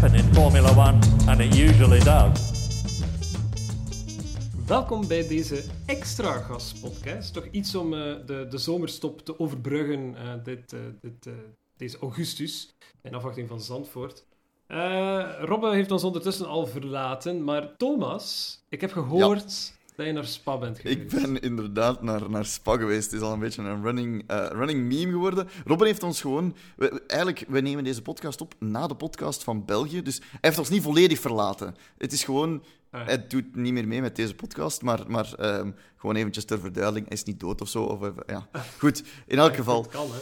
[0.00, 2.56] happen in Formula One, and it usually does.
[4.66, 7.32] Welkom bij deze extra gaspodcast.
[7.32, 11.28] Toch iets om uh, de, de zomerstop te overbruggen uh, dit, uh, dit,
[11.76, 14.26] deze augustus, in afwachting van Zandvoort.
[15.40, 20.58] Robbe heeft ons ondertussen al verlaten, maar Thomas, ik heb gehoord dat je naar Spa
[20.58, 20.98] bent geweest.
[20.98, 23.10] Ik ben inderdaad naar, naar Spa geweest.
[23.10, 25.48] Het is al een beetje een running, running meme geworden.
[25.64, 26.56] Robin heeft ons gewoon...
[26.76, 30.58] We, eigenlijk, we nemen deze podcast op na de podcast van België, dus hij heeft
[30.58, 31.76] ons niet volledig verlaten.
[31.96, 35.74] Het is gewoon Ah, hij doet niet meer mee met deze podcast, maar, maar um,
[35.96, 37.08] gewoon eventjes ter verduidelijking.
[37.08, 37.82] Hij is niet dood of zo.
[37.82, 38.48] Of, ja.
[38.78, 39.86] Goed, in elk geval.
[39.86, 40.18] Kan, hè?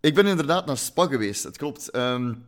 [0.00, 1.96] Ik ben inderdaad naar Spa geweest, het klopt.
[1.96, 2.44] Um,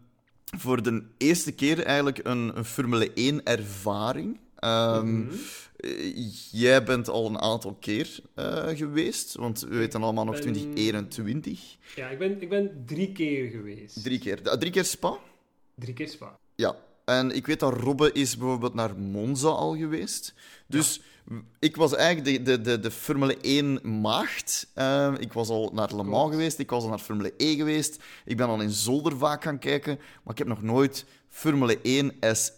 [0.58, 4.40] voor de eerste keer eigenlijk een, een Formule 1-ervaring.
[4.64, 5.40] Um, mm -hmm.
[6.50, 10.42] Jij bent al een aantal keer uh, geweest, want we weten allemaal nog ben...
[10.42, 11.76] 2021.
[11.96, 14.02] Ja, ik ben, ik ben drie keer geweest.
[14.02, 14.42] Drie keer.
[14.42, 15.18] Drie keer Spa?
[15.74, 16.38] Drie keer Spa.
[16.54, 20.34] Ja, en ik weet dat Robbe is bijvoorbeeld naar Monza al geweest.
[20.66, 21.00] Dus
[21.58, 24.70] ik was eigenlijk de, de, de, de Formule 1 maagd.
[24.74, 28.02] Uh, ik was al naar Le Mans geweest, ik was al naar Formule E geweest.
[28.24, 32.12] Ik ben al in Zolder vaak gaan kijken, maar ik heb nog nooit Formule 1
[32.20, 32.52] S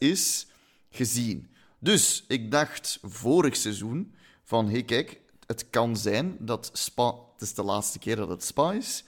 [0.90, 1.48] gezien.
[1.84, 7.54] Dus ik dacht vorig seizoen van, hey kijk, het kan zijn dat Spa, het is
[7.54, 9.04] de laatste keer dat het Spa is.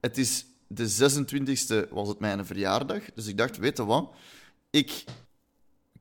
[0.00, 1.12] Het is de
[1.86, 4.14] 26e was het mijn verjaardag, dus ik dacht, weet je wat
[4.70, 5.04] ik,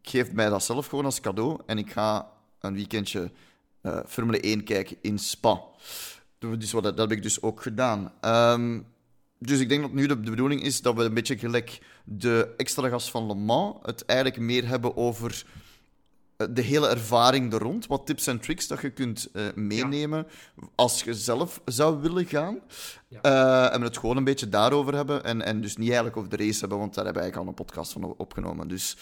[0.01, 3.31] geef mij dat zelf gewoon als cadeau en ik ga een weekendje
[3.81, 5.61] uh, Formule 1 kijken in Spa.
[6.39, 8.13] Dus wat, dat, heb ik dus ook gedaan.
[8.25, 8.85] Um,
[9.37, 12.53] dus ik denk dat nu de, de, bedoeling is dat we een beetje gelijk de
[12.57, 15.60] extra gas van Le Mans het eigenlijk meer hebben over eh,
[16.49, 17.87] de hele ervaring er rond.
[17.87, 20.67] Wat tips en tricks dat je kunt uh, meenemen ja.
[20.75, 22.59] als je zelf zou willen gaan.
[23.07, 23.19] Ja.
[23.25, 25.23] Uh, en we het gewoon een beetje daarover hebben.
[25.23, 27.65] En, en dus niet eigenlijk over de race hebben, want daar hebben we eigenlijk al
[27.65, 28.67] een podcast van opgenomen.
[28.67, 28.97] Dus,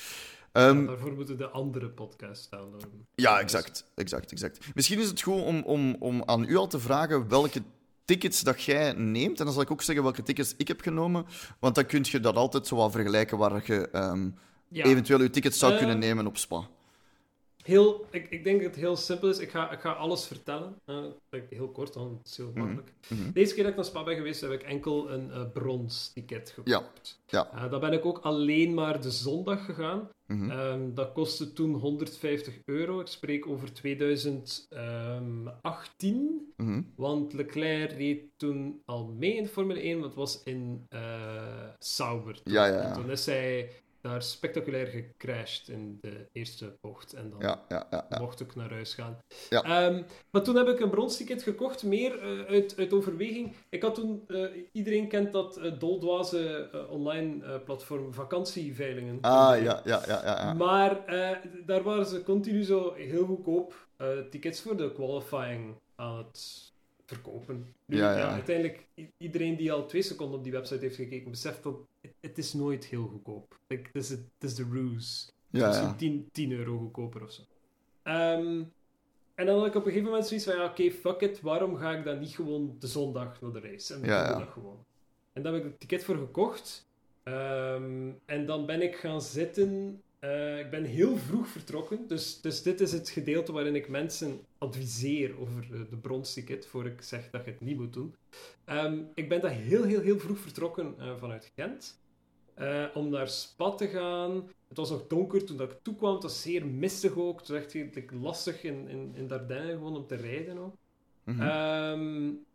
[0.53, 3.07] um, ja, daarvoor moeten de andere podcasts downloaden.
[3.15, 3.85] Ja, exact.
[3.95, 4.75] exact, exact.
[4.75, 7.61] Misschien is het goed om, om, om aan u al te vragen welke
[8.05, 9.39] tickets dat jij neemt.
[9.39, 11.25] En dan zal ik ook zeggen welke tickets ik heb genomen.
[11.59, 14.35] Want dan kun je dat altijd zo wel vergelijken waar je um,
[14.71, 16.67] eventueel je tickets zou kunnen nemen op Spa.
[17.63, 19.39] Heel, ik, ik denk dat het heel simpel is.
[19.39, 20.75] Ik ga, ik ga alles vertellen.
[20.85, 21.03] Uh,
[21.49, 22.59] heel kort, dan het is heel mhm.
[22.59, 22.93] makkelijk.
[23.07, 23.31] Mm -hmm.
[23.31, 26.49] Deze keer dat ik naar Spa ben geweest, heb ik enkel een uh, brons ticket
[26.49, 27.21] gekocht.
[27.27, 27.49] Ja.
[27.51, 27.65] ja.
[27.65, 30.09] Uh, dan ben ik ook alleen maar de zondag gegaan.
[30.25, 30.59] Mm -hmm.
[30.59, 32.99] um, dat kostte toen 150 euro.
[32.99, 36.53] Ik spreek over 2018.
[36.57, 36.93] Mm -hmm.
[36.95, 40.87] Want Leclerc reed toen al mee in Formule 1, want het was in
[41.79, 42.39] Sauber.
[42.43, 42.81] Ja, ja, ja.
[42.81, 43.69] En toen is hij
[44.01, 47.13] daar spectaculair gecrashed in de eerste bocht.
[47.13, 49.17] En dan ja, ja, ja, mocht ik naar huis gaan.
[49.49, 53.55] Um, maar toen heb ik een bronsticket gekocht, meer uh, uit, uit overweging.
[53.69, 59.17] Ik had toen, uh, iedereen kent dat uh, doldwaze online platform vakantieveilingen.
[59.21, 60.21] Ah, ja, ja, ja.
[60.23, 61.05] ja, Maar
[61.65, 63.87] daar waren ze continu zo heel goedkoop
[64.29, 66.67] tickets voor de qualifying aan het
[67.09, 67.73] verkopen.
[67.85, 68.31] Nu, ja, ja.
[68.31, 71.75] uiteindelijk, iedereen die al twee seconden op die website heeft gekeken, beseft dat
[72.21, 73.59] het, is nooit heel goedkoop.
[73.67, 75.29] Het is, het is de ruse.
[75.49, 75.95] Ja, ja.
[75.95, 77.41] 10, 10 euro goedkoper of zo.
[78.03, 78.73] Um,
[79.35, 81.41] en dan had ik op een gegeven moment zoiets van, ja, oké, okay, fuck it,
[81.41, 83.93] waarom ga ik dan niet gewoon de zondag naar de race?
[83.93, 84.39] En ja, ja.
[84.39, 84.85] dat gewoon.
[85.33, 86.87] En daar heb ik het ticket voor gekocht.
[87.23, 92.61] Um, en dan ben ik gaan zitten uh, ik ben heel vroeg vertrokken, dus, dus
[92.61, 97.45] dit is het gedeelte waarin ik mensen adviseer over de bronsticket, voor ik zeg dat
[97.45, 98.15] je het niet moet doen.
[98.65, 101.99] Um, ik ben daar heel, heel, heel vroeg vertrokken uh, vanuit Gent,
[102.59, 104.49] uh, om naar Spa te gaan.
[104.67, 107.57] Het was nog donker toen dat ik toekwam, het was zeer mistig ook, het was
[107.57, 110.75] echt redelijk lastig in, in, in Dardenne gewoon om te rijden ook.
[111.23, 111.47] Mm -hmm.
[111.47, 112.45] um,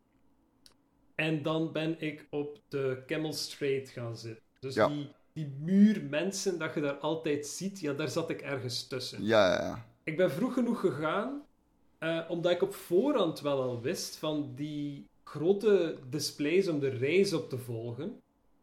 [1.14, 4.42] en dan ben ik op de Camel Strait gaan zitten.
[4.60, 4.88] Dus ja.
[4.88, 9.24] die die muur mensen dat je daar altijd ziet, ja, daar zat ik ergens tussen.
[9.24, 9.86] Ja, ja, ja.
[10.04, 11.42] Ik ben vroeg genoeg gegaan,
[12.00, 17.32] uh, omdat ik op voorhand wel al wist van die grote displays om de reis
[17.32, 18.20] op te volgen,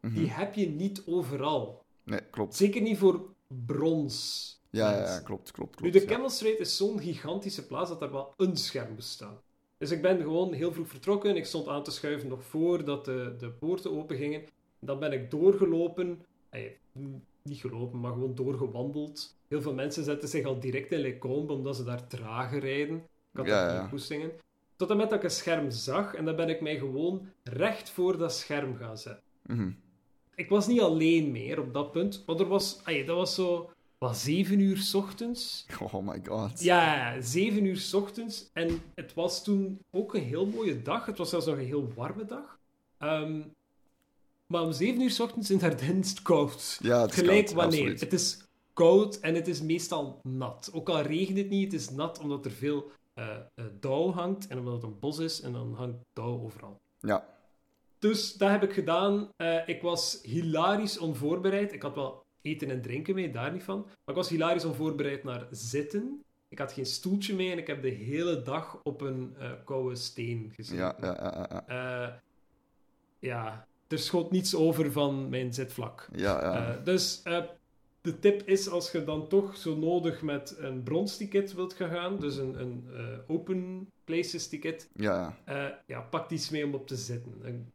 [0.08, 0.14] -hmm.
[0.14, 1.82] die heb je niet overal.
[2.04, 2.54] Nee, klopt.
[2.54, 3.34] Zeker niet voor
[3.66, 4.60] brons.
[4.70, 5.94] Ja, ja, ja, klopt, klopt, klopt.
[5.94, 9.42] Nu, de Camel Strait is zo'n gigantische plaats dat er wel een scherm bestaat.
[9.78, 11.36] Dus ik ben gewoon heel vroeg vertrokken.
[11.36, 14.44] Ik stond aan te schuiven nog voordat de, de poorten open gingen.
[14.78, 16.78] Dan ben ik doorgelopen Hey,
[17.42, 19.36] niet gelopen, maar gewoon doorgewandeld.
[19.48, 22.96] Heel veel mensen zetten zich al direct in Lecombe, omdat ze daar trager rijden.
[22.96, 23.86] Ik had ja, ja.
[23.88, 24.30] poestingen.
[24.76, 27.90] Tot en met dat ik een scherm zag, en dan ben ik mij gewoon recht
[27.90, 29.22] voor dat scherm gaan zetten.
[29.42, 29.76] -hmm.
[30.34, 33.70] Ik was niet alleen meer op dat punt, want er was, ay, dat was zo,
[33.98, 35.66] wat, zeven uur s ochtends.
[35.80, 36.62] Oh my god.
[36.62, 38.50] Ja, zeven uur s ochtends.
[38.52, 41.06] En het was toen ook een heel mooie dag.
[41.06, 42.58] Het was zelfs nog een heel warme dag.
[42.98, 43.52] Um,
[44.46, 46.78] Maar om 7 uur s ochtends in Ardennen is het koud.
[46.82, 47.78] Ja, het is Gelijk koud, wanneer.
[47.80, 48.00] absoluut.
[48.00, 48.38] Het is
[48.72, 50.70] koud en het is meestal nat.
[50.72, 53.36] Ook al regent het niet, het is nat omdat er veel eh,
[53.80, 56.80] dauw hangt en omdat het een bos is en dan hangt dauw overal.
[56.98, 57.26] Ja.
[58.02, 59.28] Dus dat heb ik gedaan.
[59.36, 61.72] Eh, ik was hilarisch onvoorbereid.
[61.72, 63.80] Ik had wel eten en drinken mee, daar niet van.
[63.80, 66.24] Maar ik was hilarisch onvoorbereid naar zitten.
[66.48, 69.96] Ik had geen stoeltje mee en ik heb de hele dag op een eh, koude
[69.96, 70.76] steen gezeten.
[70.76, 72.06] Ja, ja, ja, ja.
[72.06, 72.14] Eh,
[73.18, 76.08] ja, er schoot niets over van mijn zitvlak.
[76.12, 76.80] ja, ja.
[76.84, 77.22] Dus
[78.00, 82.18] de tip is, als je dan toch zo nodig met een bronsticket wilt gaan gaan,
[82.18, 82.84] dus een, een
[83.26, 85.82] open places ticket, ja, ja.
[85.86, 87.40] ja, pak iets mee om op te zitten.
[87.44, 87.72] En,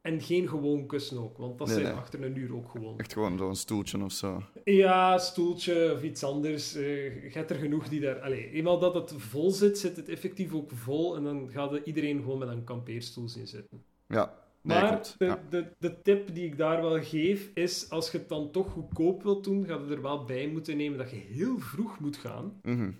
[0.00, 1.96] en geen gewoon kussen ook, want dat Nee, zijn nee.
[1.96, 2.98] achter een uur ook gewoon.
[2.98, 4.42] Echt gewoon zo'n stoeltje of zo.
[4.64, 6.72] Ja, stoeltje of iets anders.
[6.72, 8.20] je hebt er genoeg die daar...
[8.20, 11.84] Allee, eenmaal dat het vol zit, zit het effectief ook vol en dan gaat er
[11.84, 13.82] iedereen gewoon met een kampeerstoel zien zitten.
[14.08, 14.38] Ja.
[14.62, 15.14] Nee, Maar klopt.
[15.18, 15.42] de, Ja.
[15.50, 19.22] de, de tip die ik daar wel geef, is als je het dan toch goedkoop
[19.22, 22.60] wilt doen, ga je er wel bij moeten nemen dat je heel vroeg moet gaan,
[22.62, 22.90] Mhm.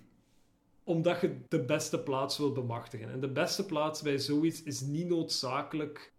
[0.83, 3.11] omdat je de beste plaats wilt bemachtigen.
[3.11, 6.10] En de beste plaats bij zoiets is niet noodzakelijk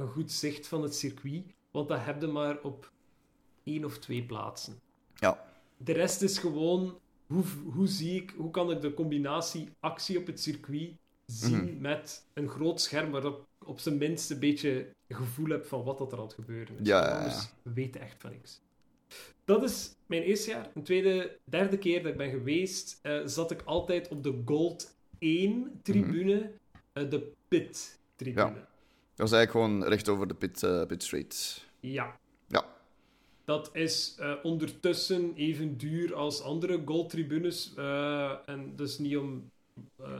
[0.00, 2.92] een goed zicht van het circuit, want dat heb je maar op
[3.64, 4.80] één of twee plaatsen.
[5.14, 5.44] Ja.
[5.76, 10.26] De rest is gewoon, hoe, hoe zie ik, hoe kan ik de combinatie actie op
[10.26, 10.92] het circuit
[11.26, 11.80] zien Mhm.
[11.80, 15.98] met een groot scherm waarop ik op zijn minst een beetje gevoel heb van wat
[15.98, 16.86] dat er aan het gebeuren is.
[16.86, 17.16] Ja, ja, ja.
[17.18, 18.60] Anders weet je echt van niks.
[19.44, 20.70] Dat is mijn eerste jaar.
[20.74, 24.96] Een tweede, derde keer dat ik ben geweest, eh, zat ik altijd op de Gold
[25.18, 26.52] 1 tribune,
[26.92, 28.66] eh, de Pit tribune.
[29.18, 31.66] Dat was eigenlijk gewoon recht over de pit, eh, pit straight.
[31.80, 32.18] Ja.
[32.48, 32.64] Ja.
[33.44, 37.72] Dat is eh, ondertussen even duur als andere goldtribunes.
[37.76, 39.50] eh en dus niet om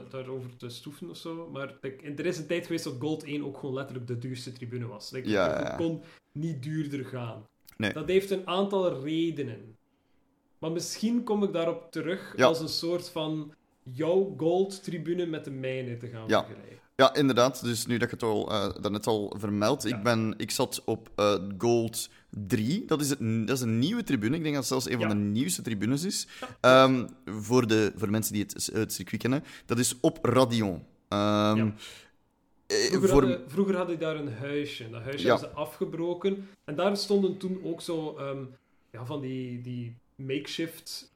[0.09, 1.49] daarover te stoeven of zo.
[1.51, 4.51] Maar like, er is een tijd geweest dat Gold 1 ook gewoon letterlijk de duurste
[4.51, 5.11] tribune was.
[5.11, 6.01] Like, Ja, het ja, kon
[6.31, 7.45] niet duurder gaan.
[7.77, 7.93] Nee.
[7.93, 9.77] Dat heeft een aantal redenen.
[10.59, 12.45] Maar misschien kom ik daarop terug Ja.
[12.45, 13.53] als een soort van
[13.83, 16.45] jouw Gold-tribune met de mijne te gaan Ja.
[16.45, 16.77] vergelijken.
[16.99, 17.63] Ja, inderdaad.
[17.63, 19.97] Dus nu dat je het al, eh daarnet al vermeld, Ja.
[19.97, 22.85] ik, ben, ik zat op eh, Gold 3.
[22.85, 24.35] Dat is, het, dat is een nieuwe tribune.
[24.35, 25.07] Ik denk dat het zelfs een Ja.
[25.07, 26.27] van de nieuwste tribunes is.
[26.61, 29.43] Ehm, voor, de, voor mensen die het, het circuit kennen.
[29.65, 30.83] Dat is op Radion.
[31.07, 31.69] Ehm,
[32.67, 34.89] eh, Vroeger, voor- hadden, vroeger had ik daar een huisje.
[34.89, 36.47] Dat huisje hebben ze afgebroken.
[36.65, 38.43] En daar stonden toen ook zo ehm,
[38.91, 41.11] ja, van die, die makeshift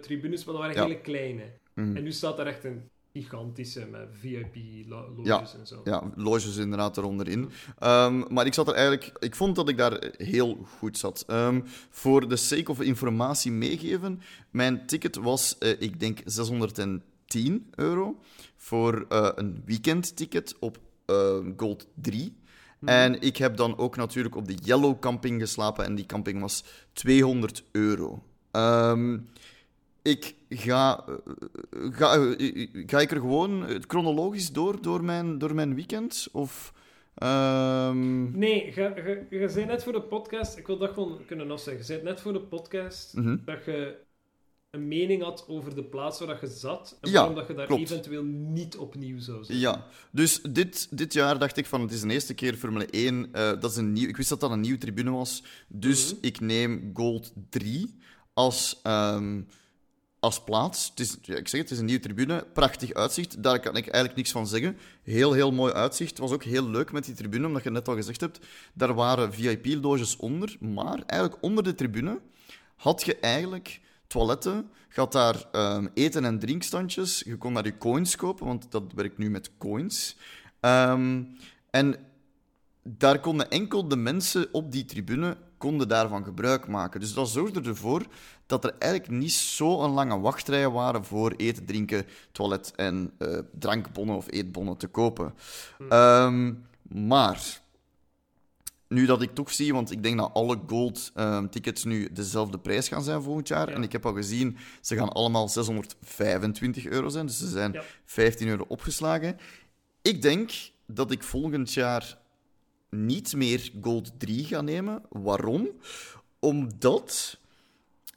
[0.00, 1.42] tribunes, maar dat waren hele kleine.
[1.74, 1.96] Mhm.
[1.96, 2.88] En nu staat daar echt een
[3.22, 5.40] gigantische met VIP-loges Ja.
[5.58, 5.80] en zo.
[5.84, 7.50] Ja, loges inderdaad eronder in.
[7.78, 9.16] Ehm, maar ik zat er eigenlijk...
[9.18, 11.24] Ik vond dat ik daar heel goed zat.
[11.26, 11.60] Ehm,
[11.90, 14.20] voor de sake of informatie meegeven,
[14.50, 18.16] mijn ticket was, eh, ik denk, 610 euro
[18.56, 22.36] voor eh, een weekendticket op eh, Gold 3.
[22.84, 26.64] En ik heb dan ook natuurlijk op de Yellow Camping geslapen en die camping was
[26.92, 28.22] 200 euro.
[28.50, 29.18] Ehm,
[30.10, 31.14] ik ga, eh,
[31.90, 36.28] ga, eh, ga ik er gewoon eh, chronologisch door, door mijn, door mijn weekend?
[36.32, 36.72] Of...
[37.14, 38.64] ehm, Nee,
[39.30, 41.78] je, zei net voor de podcast, ik wil dat gewoon kunnen afzeggen.
[41.86, 43.36] Je zei net voor de podcast mhm.
[43.44, 44.04] dat je
[44.70, 46.98] een mening had over de plaats waar dat je zat.
[47.00, 47.82] En Ja, waarom dat je daar klopt.
[47.82, 49.58] eventueel niet opnieuw zou zijn.
[49.58, 53.28] Ja, dus dit, dit jaar dacht ik van het is de eerste keer Formule 1.
[53.32, 55.42] eh, dat is een nieuw, ik wist dat dat een nieuwe tribune was.
[55.68, 56.24] Dus Mhm.
[56.26, 57.98] ik neem Gold 3
[58.34, 59.40] als, ehm,
[60.26, 60.88] als plaats.
[60.88, 62.46] Het is, ik zeg het, het is een nieuwe tribune.
[62.52, 63.42] Prachtig uitzicht.
[63.42, 64.78] Daar kan ik eigenlijk niks van zeggen.
[65.02, 66.10] Heel, heel mooi uitzicht.
[66.10, 68.38] Het was ook heel leuk met die tribune, omdat je net al gezegd hebt.
[68.74, 70.56] Daar waren VIP-loges onder.
[70.60, 72.20] Maar eigenlijk onder de tribune
[72.76, 74.70] had je eigenlijk toiletten.
[74.88, 77.22] Je had daar ehm, eten- en drinkstandjes.
[77.26, 80.16] Je kon daar je coins kopen, want dat werkt nu met coins.
[80.60, 81.22] Ehm,
[81.70, 81.96] en
[82.82, 87.00] daar konden enkel de mensen op die tribune konden daarvan gebruik maken.
[87.00, 88.02] Dus dat zorgde ervoor
[88.46, 94.16] dat er eigenlijk niet zo'n lange wachtrijen waren voor eten, drinken, toilet en eh, drankbonnen
[94.16, 95.34] of eetbonnen te kopen.
[95.88, 97.60] Ehm, maar
[98.88, 102.58] nu dat ik toch zie, want ik denk dat alle gold ehm, tickets nu dezelfde
[102.58, 103.68] prijs gaan zijn volgend jaar.
[103.68, 103.74] Ja.
[103.74, 107.26] En ik heb al gezien, ze gaan allemaal 625 euro zijn.
[107.26, 107.82] Dus ze zijn Ja.
[108.04, 109.38] 15 euro opgeslagen.
[110.02, 110.50] Ik denk
[110.86, 112.18] dat ik volgend jaar
[113.04, 115.02] niet meer Gold 3 ga nemen.
[115.08, 115.68] Waarom?
[116.38, 117.38] Omdat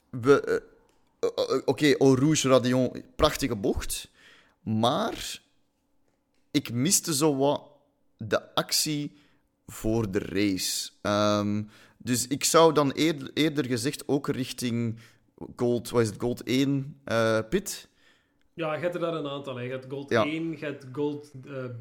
[0.10, 0.42] we.
[0.42, 0.56] eh,
[1.30, 4.12] eh, eh, Oké, Eau Rouge Radion, prachtige bocht.
[4.64, 5.42] Maar
[6.52, 7.62] ik miste zo wat
[8.18, 9.12] de actie
[9.68, 10.90] voor de race.
[11.02, 11.64] Ehm,
[11.98, 15.00] dus ik zou dan eerder, eerder gezegd ook richting
[15.56, 17.88] Gold, wat is het, Gold 1 eh, pit.
[18.54, 19.56] Ja, je hebt er daar een aantal.
[19.56, 19.62] hè.
[19.64, 20.24] Je hebt Gold Ja.
[20.26, 21.32] 1, je hebt Gold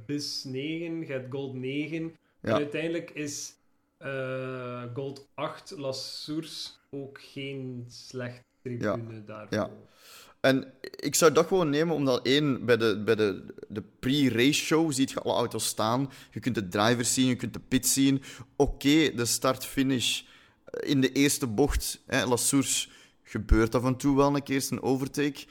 [0.07, 2.17] Bis 9, je hebt Gold 9.
[2.41, 3.53] En uiteindelijk is
[3.99, 9.59] eh, Gold 8 La Source ook geen slecht tribune daarvoor.
[9.59, 9.71] ja.
[10.41, 14.93] En ik zou dat gewoon nemen omdat één, bij de, bij de, de pre-race show
[14.93, 16.11] ziet je alle auto's staan.
[16.31, 18.23] Je kunt de drivers zien, je kunt de pit zien.
[18.57, 20.23] Oké, de start-finish
[20.65, 22.89] eh, in de eerste bocht, hè, La Source,
[23.23, 25.47] gebeurt af en toe wel een keer een overtake.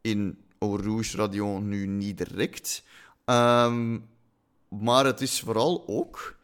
[0.00, 2.82] In Eau Rouge Radion nu niet direct.
[3.24, 3.98] Ehm,
[4.68, 6.38] maar het is vooral ook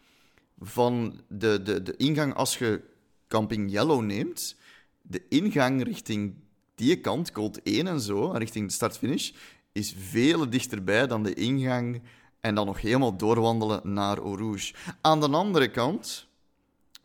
[0.59, 2.83] van de, de, de ingang als je
[3.29, 4.57] Camping Yellow neemt.
[5.03, 6.35] De ingang richting
[6.75, 9.33] die kant, Gold 1 en zo, richting de start-finish,
[9.73, 12.03] is veel dichterbij dan de ingang
[12.41, 14.75] en dan nog helemaal doorwandelen naar Eau Rouge.
[15.01, 16.29] Aan de andere kant,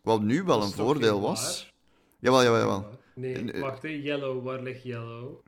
[0.02, 1.62] wat nu wel een voordeel was...
[1.62, 1.74] waar?
[2.18, 2.98] Jawel, jawel, jawel.
[3.14, 3.88] Nee, wacht, hè.
[3.88, 5.45] Yellow, waar ligt Yellow?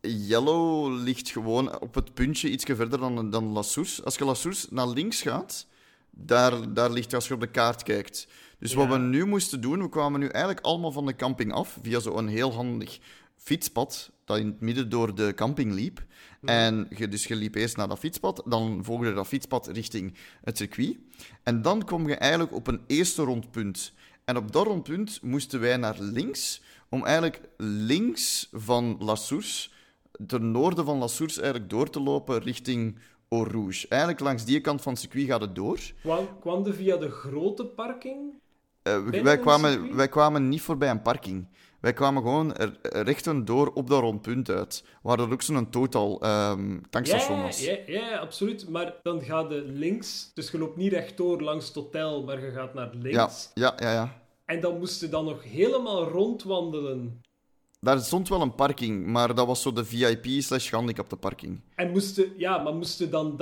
[0.00, 4.04] Yellow ligt gewoon op het puntje iets verder dan, dan La Source.
[4.04, 5.66] Als je La Source naar links gaat,
[6.10, 8.28] daar, daar ligt als je op de kaart kijkt.
[8.58, 11.78] Dus wat we nu moesten doen, we kwamen nu eigenlijk allemaal van de camping af
[11.82, 12.98] via zo'n heel handig
[13.36, 16.04] fietspad dat in het midden door de camping liep.
[16.44, 20.56] En je, dus je liep eerst naar dat fietspad, dan volgde dat fietspad richting het
[20.56, 20.96] circuit.
[21.42, 23.92] En dan kom je eigenlijk op een eerste rondpunt.
[24.24, 29.68] En op dat rondpunt moesten wij naar links, om eigenlijk links van La Source,
[30.26, 32.98] ten noorden van La Source, eigenlijk door te lopen richting
[33.28, 33.88] Eau Rouge.
[33.88, 35.78] Eigenlijk langs die kant van het circuit gaat het door.
[36.02, 38.18] Kwam, kwam er via de grote parking?
[38.82, 41.48] Eh, wij, kwamen, wij kwamen niet voorbij een parking.
[41.80, 46.78] Wij kwamen gewoon rechten door op dat rondpunt uit, waar er ook zo'n total ehm,
[46.90, 47.64] tankstation ja, was.
[47.64, 48.68] ja, ja, absoluut.
[48.68, 52.50] Maar dan ga je links, dus je loopt niet rechtdoor langs het hotel, maar je
[52.50, 53.50] gaat naar ja, links.
[53.54, 54.22] ja, ja, ja.
[54.44, 57.20] En dan moest je dan nog helemaal rondwandelen.
[57.80, 61.60] Daar stond wel een parking, maar dat was zo de VIP slash gehandicapte parking.
[61.74, 63.36] En moesten, ja, maar moesten dan.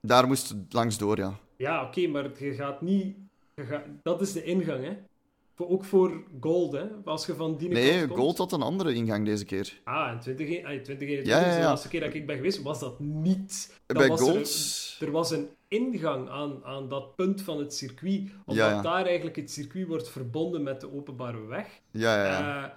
[0.00, 1.38] Daar moest het langs door, ja.
[1.56, 3.16] Ja, oké, maar je gaat niet.
[3.54, 4.96] Je gaat, dat is de ingang, hè?
[5.54, 6.84] Voor, ook voor Gold, hè?
[7.04, 8.18] Als je van die Nee, komt.
[8.18, 9.80] Gold had een andere ingang deze keer.
[9.84, 11.56] Ah, in 20, ah, in 2021, Ja, ja, ja.
[11.56, 13.80] de laatste keer dat ik ben geweest, was dat niet.
[13.86, 14.96] Bij was Gold...
[15.00, 19.36] Er, er was een ingang aan, aan dat punt van het circuit, omdat daar eigenlijk
[19.36, 21.80] het circuit wordt verbonden met de openbare weg.
[21.90, 22.64] Ja, ja, ja.
[22.64, 22.70] Eh,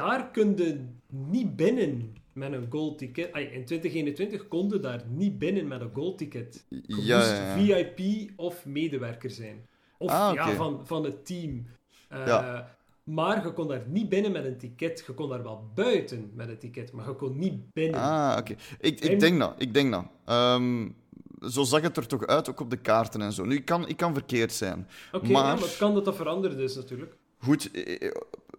[0.00, 3.32] daar kun je niet binnen met een gold ticket.
[3.32, 6.64] Ay, in 2021 kon je daar niet binnen met een gold ticket.
[6.68, 7.92] Je Ja, moest ja, ja.
[7.94, 9.66] VIP of medewerker zijn.
[9.98, 11.66] Of Ah, ja, van, van het team.
[12.08, 12.60] Eh.
[13.04, 15.04] Maar je kon daar niet binnen met een ticket.
[15.06, 18.00] Je kon daar wel buiten met een ticket, maar je kon niet binnen.
[18.00, 18.54] Ah, oké.
[18.80, 20.04] Ik, ik denk dat, ik denk dat.
[20.24, 20.88] Ehm,
[21.48, 23.44] zo zag het er toch uit, ook op de kaarten en zo.
[23.44, 24.88] Nu, ik kan, ik kan verkeerd zijn.
[25.12, 27.16] Oké, maar- ja, maar het kan dat dat veranderen dus natuurlijk.
[27.38, 28.10] Goed, eh, eh,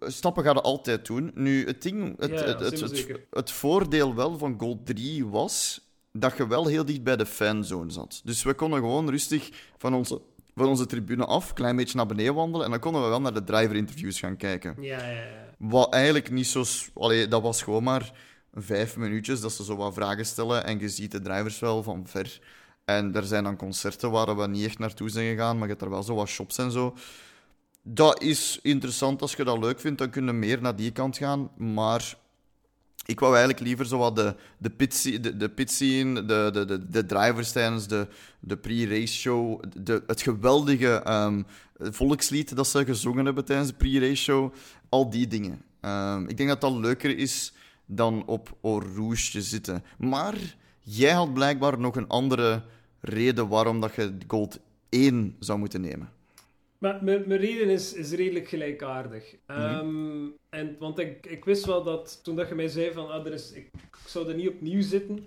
[0.06, 1.30] stappen gaan we altijd doen.
[1.34, 5.80] Nu, het ding, het, Ja, ja, het, het, het, voordeel wel van Gold 3 was
[6.12, 8.20] dat je wel heel dicht bij de fanzone zat.
[8.24, 10.20] Dus we konden gewoon rustig van onze,
[10.54, 13.20] van onze tribune af, een klein beetje naar beneden wandelen, en dan konden we wel
[13.20, 14.74] naar de driver-interviews gaan kijken.
[14.80, 15.54] Ja, ja, ja.
[15.58, 16.64] Wat eigenlijk niet zo...
[16.94, 18.12] Allee, dat was gewoon maar
[18.54, 22.06] vijf minuutjes dat ze zo wat vragen stellen en je ziet de drivers wel van
[22.06, 22.40] ver.
[22.84, 25.84] En er zijn dan concerten waar we niet echt naartoe zijn gegaan, maar je hebt
[25.84, 26.94] er wel zo wat shops en zo.
[27.82, 29.22] Dat is interessant.
[29.22, 31.50] Als je dat leuk vindt, dan kun je meer naar die kant gaan.
[31.56, 32.16] Maar
[33.06, 37.06] ik wou eigenlijk liever zo wat de, de, pit, de, de de, de, de, de
[37.06, 38.06] drivers tijdens de,
[38.40, 41.42] de pre-race show, de, het geweldige ehm,
[41.78, 44.54] volkslied dat ze gezongen hebben tijdens de pre-race show,
[44.88, 45.62] al die dingen.
[45.80, 47.52] Ehm, ik denk dat dat leuker is
[47.86, 49.84] dan op Rouge te zitten.
[49.98, 50.34] Maar
[50.80, 52.62] jij had blijkbaar nog een andere
[53.00, 54.58] reden waarom dat je Gold
[54.88, 56.10] 1 zou moeten nemen.
[56.82, 59.36] Maar mijn reden is, is redelijk gelijkaardig.
[59.46, 59.58] Mhm.
[59.58, 63.26] Ehm, en, want ik, ik wist wel dat toen dat je mij zei van ah,
[63.26, 65.26] er is, ik, ik zou er niet opnieuw zitten,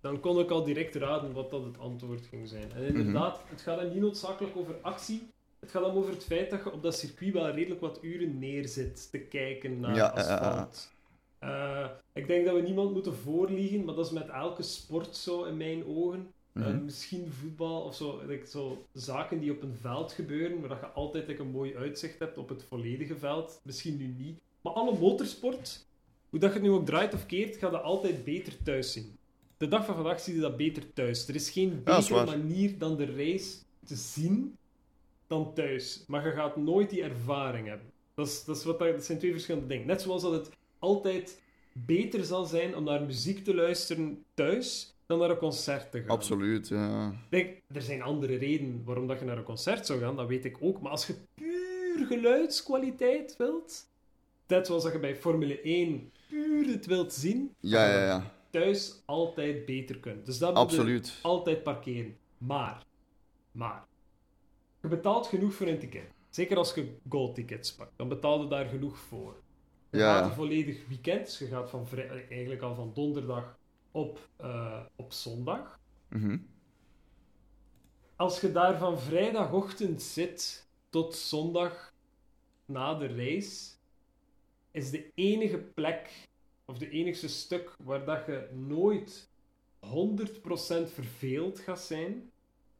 [0.00, 2.72] dan kon ik al direct raden wat dat het antwoord ging zijn.
[2.72, 5.28] En inderdaad, het gaat dan niet noodzakelijk over actie.
[5.60, 8.38] Het gaat dan over het feit dat je op dat circuit wel redelijk wat uren
[8.38, 10.34] neerzit te kijken naar Ja, ja.
[10.36, 10.90] asfalt.
[11.38, 15.44] Eh, ik denk dat we niemand moeten voorliegen, maar dat is met elke sport zo
[15.44, 16.32] in mijn ogen.
[16.58, 16.84] Eh, Mhm.
[16.84, 20.86] misschien voetbal of zo, like, zo zaken die op een veld gebeuren, waar dat je
[20.86, 23.60] altijd like, een mooi uitzicht hebt op het volledige veld.
[23.64, 24.38] Misschien nu niet.
[24.60, 25.86] Maar alle motorsport,
[26.30, 29.16] hoe dat je het nu ook draait of keert, ga je altijd beter thuis zien.
[29.56, 31.28] De dag van vandaag zie je dat beter thuis.
[31.28, 34.56] Er is geen dat betere manier dan de race te zien
[35.26, 36.04] dan thuis.
[36.06, 37.86] Maar je gaat nooit die ervaring hebben.
[38.14, 39.86] Dat, is, dat, is wat, dat zijn twee verschillende dingen.
[39.86, 41.40] Net zoals dat het altijd
[41.72, 46.08] beter zal zijn om naar muziek te luisteren thuis dan naar een concert te gaan.
[46.08, 47.12] Absoluut, ja.
[47.30, 50.44] Kijk, er zijn andere redenen waarom dat je naar een concert zou gaan, dat weet
[50.44, 50.80] ik ook.
[50.80, 53.88] Maar als je puur geluidskwaliteit wilt,
[54.46, 58.32] net zoals dat je bij Formule 1 puur het wilt zien, Ja, ja, ja.
[58.50, 60.26] thuis altijd beter kunt.
[60.26, 61.18] Dus dat moet je Absoluut.
[61.22, 62.16] altijd parkeren.
[62.38, 62.82] Maar,
[63.52, 63.84] maar,
[64.82, 66.10] je betaalt genoeg voor een ticket.
[66.30, 69.36] Zeker als je gold tickets pakt, dan betaal je daar genoeg voor.
[69.90, 73.57] Je Ja, gaat een volledig weekend, dus je gaat van vrij- eigenlijk al van donderdag
[73.90, 75.80] op, eh, op zondag.
[76.08, 76.38] Mhm.
[78.16, 81.92] Als je daar van vrijdagochtend zit tot zondag
[82.66, 83.70] na de race,
[84.70, 86.28] is de enige plek,
[86.64, 89.28] of de enigste stuk waar dat je nooit
[89.78, 92.30] 100% verveeld gaat zijn,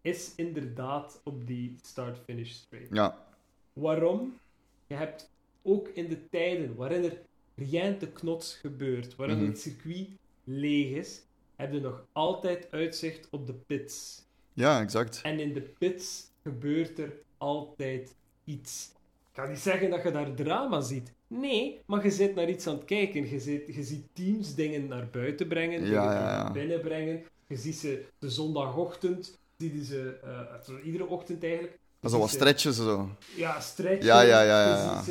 [0.01, 2.95] is inderdaad op die start-finish straight.
[2.95, 3.27] Ja.
[3.73, 4.39] Waarom?
[4.87, 5.31] Je hebt
[5.63, 7.19] ook in de tijden waarin er
[7.55, 9.47] riënte knots gebeurt, waarin Mhm.
[9.47, 10.09] het circuit
[10.49, 11.23] leeg is,
[11.57, 14.23] heb je nog altijd uitzicht op de pits.
[14.53, 15.21] Ja, exact.
[15.23, 18.15] En in de pits gebeurt er altijd
[18.45, 18.91] iets.
[19.33, 21.13] Ik ga niet zeggen dat je daar drama ziet.
[21.27, 23.31] Nee, maar je zit naar iets aan het kijken.
[23.31, 26.51] Je, zit, je ziet teams dingen naar buiten brengen, dingen Ja, ja, naar ja.
[26.53, 27.23] binnen brengen.
[27.47, 31.79] Je ziet ze de zondagochtend, je ze eh, iedere ochtend eigenlijk.
[32.01, 33.09] Je Zo wat ziet ze- stretches zo.
[33.37, 34.07] Ja, stretchen.
[34.07, 35.03] Ja, ja, ja, ja,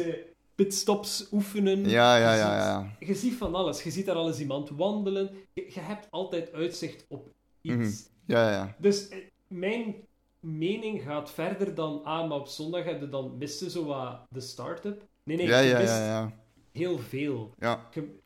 [0.58, 0.64] ja.
[0.66, 1.90] Je ziet pitstops oefenen.
[1.90, 3.08] Ja, ja, Je ja, ziet- ja.
[3.08, 3.84] Je ziet van alles.
[3.84, 5.30] Je ziet daar al eens iemand wandelen.
[5.54, 7.30] Je, je hebt altijd uitzicht op
[7.62, 7.76] iets.
[7.76, 7.92] Mhm.
[8.26, 8.76] Ja, ja.
[8.80, 9.96] Dus eh, mijn
[10.40, 14.40] mening gaat verder dan, ah, maar op zondag heb je dan miste zo wat de
[14.42, 15.08] start-up.
[15.24, 16.34] Nee, nee, Ja, je ja, mist ja, ja.
[16.72, 17.54] heel veel.
[17.60, 18.20] Ja, Je-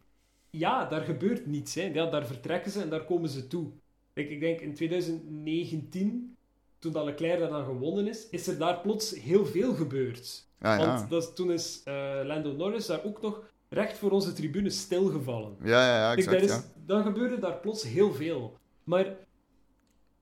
[0.50, 1.76] ja, daar gebeurt niets.
[1.76, 1.82] Hè.
[1.94, 3.72] Ja, daar vertrekken ze en daar komen ze toe.
[4.14, 6.36] Ik, ik denk in 2019,
[6.80, 10.50] toen dat Leclerc daar dan gewonnen is, is er daar plots heel veel gebeurd.
[10.62, 14.70] Ja, Want dat toen is eh, Lando Norris daar ook nog recht voor onze tribune
[14.70, 15.56] stilgevallen.
[15.64, 16.82] Ja, ja, ja, Kijk, daar exact, is, ja.
[16.86, 18.58] Dan gebeurde daar plots heel veel.
[18.84, 19.16] Maar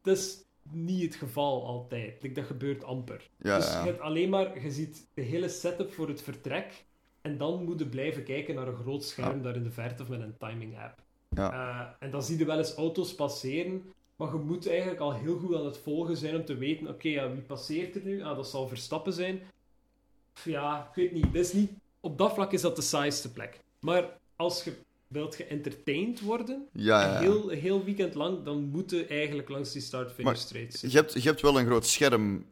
[0.02, 2.36] dat is niet het geval altijd.
[2.36, 3.30] Dat gebeurt amper.
[3.38, 6.86] Ja, dus je hebt alleen maar, je ziet de hele setup voor het vertrek.
[7.22, 10.10] En dan moet je blijven kijken naar een groot scherm daar in de verte of
[10.10, 11.02] met een timing app.
[11.30, 11.52] Ja.
[11.52, 13.94] Eh, en dan zie je wel eens auto's passeren.
[14.16, 17.08] Maar je moet eigenlijk al heel goed aan het volgen zijn om te weten: oké,
[17.08, 18.24] ja, wie passeert er nu?
[18.24, 19.42] Ah, dat zal Verstappen zijn.
[20.44, 21.24] Ja, ik weet niet.
[21.34, 21.72] Dat is niet.
[22.00, 23.60] Op dat vlak is dat de saaiste plek.
[23.80, 24.74] Maar als je
[25.08, 27.20] wilt geëntertained worden, Ja, ja, een ja.
[27.20, 31.00] heel, een heel weekend lang, dan moet je eigenlijk langs die start-finish straight Je zitten.
[31.00, 32.46] hebt, je hebt wel een groot scherm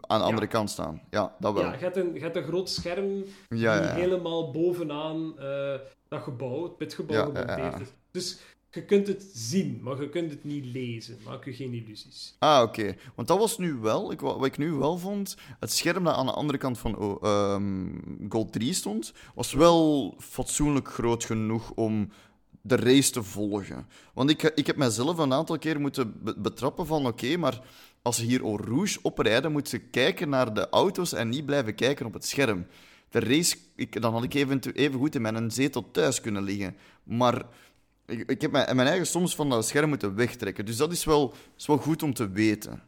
[0.00, 1.02] aan de andere kant staan.
[1.10, 1.62] Ja, dat wel.
[1.62, 5.74] Ja, je hebt, een, je hebt een groot scherm die helemaal bovenaan eh,
[6.08, 7.88] dat gebouw, het pitgebouw, gemonteerd is.
[8.10, 8.38] Dus
[8.70, 11.18] je kunt het zien, maar je kunt het niet lezen.
[11.24, 12.36] Maak je geen illusies.
[12.38, 12.96] Ah, oké.
[13.14, 16.14] Want dat was nu wel, ik, wa- wat ik nu wel vond, het scherm dat
[16.14, 17.88] aan de andere kant van oh, ehm,
[18.28, 22.10] Gold 3 stond, was wel fatsoenlijk groot genoeg om
[22.62, 23.86] de race te volgen.
[24.14, 27.60] Want ik, ik heb mijzelf een aantal keer moeten be- betrappen van, oké, maar
[28.02, 31.74] als ze hier Eau Rouge oprijden, moet ze kijken naar de auto's en niet blijven
[31.74, 32.66] kijken op het scherm.
[33.08, 36.76] De race, ik, dan had ik even, even goed in mijn zetel thuis kunnen liggen.
[37.02, 37.44] Maar
[38.10, 40.64] ik, ik heb mijn, mijn eigen soms van dat scherm moeten wegtrekken.
[40.64, 42.82] Dus dat is wel, is wel goed om te weten.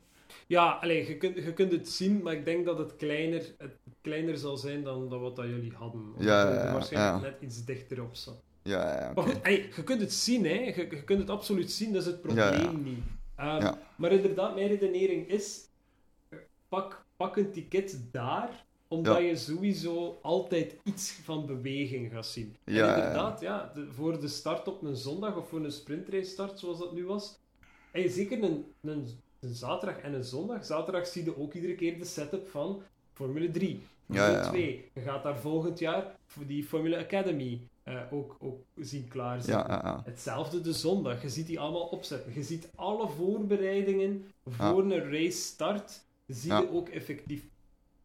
[0.47, 3.77] Ja, alleen je, kunt, je kunt het zien, maar ik denk dat het kleiner, het
[4.01, 6.13] kleiner zal zijn dan, dan wat dat jullie hadden.
[6.19, 8.43] Ja, ja, ja, waarschijnlijk net iets dichter op zat.
[8.63, 9.13] Ja, ja.
[9.15, 9.39] Maar goed,
[9.77, 10.55] je kunt het zien, hè.
[10.55, 13.05] Je, je kunt het absoluut zien, dat is het probleem niet.
[13.37, 13.79] Ja.
[13.97, 15.61] Maar inderdaad, mijn redenering is,
[16.69, 19.23] pak, pak een ticket daar, omdat Ja.
[19.23, 22.57] je sowieso altijd iets van beweging gaat zien.
[22.65, 26.31] Ja, en inderdaad, ja, de- voor de start op een zondag of voor een sprintrace
[26.31, 27.39] start, zoals dat nu was,
[27.91, 29.07] en zeker een, een,
[29.41, 30.65] een zaterdag en een zondag.
[30.65, 34.49] Zaterdag zie je ook iedere keer de setup van Formule 3, Formule Ja, ja.
[34.49, 34.91] 2.
[34.95, 39.55] Je gaat daar volgend jaar voor die Formule Academy eh, ook, ook zien klaarzitten.
[39.59, 40.03] Ja, ja, ja.
[40.05, 41.23] Hetzelfde de zondag.
[41.23, 42.33] Je ziet die allemaal opzetten.
[42.35, 46.01] Je ziet alle voorbereidingen voor een race start.
[46.27, 47.43] Zie je ook effectief.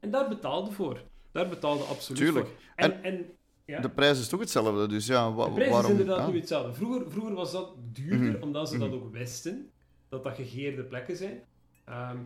[0.07, 1.01] En daar betaalde voor.
[1.31, 2.45] Daar betaalde absoluut Tuurlijk.
[2.47, 2.55] voor.
[2.75, 3.25] En, en,
[3.65, 5.91] ja, De prijs is toch hetzelfde, dus ja, wa- de prijs waarom...
[5.91, 6.31] is inderdaad ja.
[6.31, 6.73] nu hetzelfde.
[6.73, 8.41] Vroeger, vroeger was dat duurder, Mhm.
[8.43, 9.69] omdat ze dat ook wisten.
[10.09, 11.41] Dat dat gegeerde plekken zijn.
[11.85, 12.17] Ehm,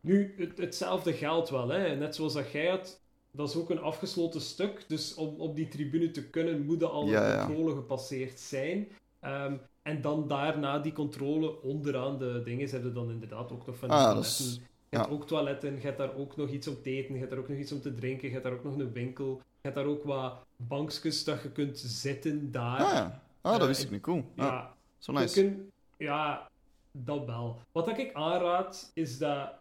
[0.00, 1.68] nu, het, hetzelfde geldt wel.
[1.68, 1.96] Hè.
[1.96, 4.84] Net zoals dat jij had, dat is ook een afgesloten stuk.
[4.88, 7.44] Dus om op die tribune te kunnen, moet er al Ja, ja.
[7.46, 8.88] controle gepasseerd zijn.
[9.20, 13.76] Ehm, en dan daarna die controle onderaan de dingen, ze hebben dan inderdaad ook nog
[13.76, 14.14] van die Ah.
[14.94, 17.30] Je hebt ook toiletten, je hebt daar ook nog iets om te eten, je hebt
[17.30, 19.60] daar ook nog iets om te drinken, je hebt daar ook nog een winkel, je
[19.62, 22.80] hebt daar ook wat bankjes dat je kunt zitten daar.
[22.80, 23.22] Ah, ja.
[23.40, 24.00] ah, dat wist ik niet.
[24.02, 24.18] Cool.
[24.36, 25.42] Ah, ja, zo nice.
[25.42, 25.58] kunt-
[25.96, 26.50] ja,
[26.92, 27.58] dat wel.
[27.72, 29.52] Wat ik aanraad, is dat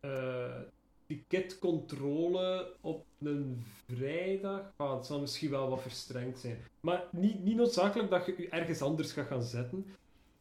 [0.00, 0.60] eh
[1.06, 7.56] ticketcontrole op een vrijdag, ah, het zal misschien wel wat verstrengd zijn, maar niet, niet
[7.56, 9.86] noodzakelijk dat je je ergens anders gaat gaan zetten.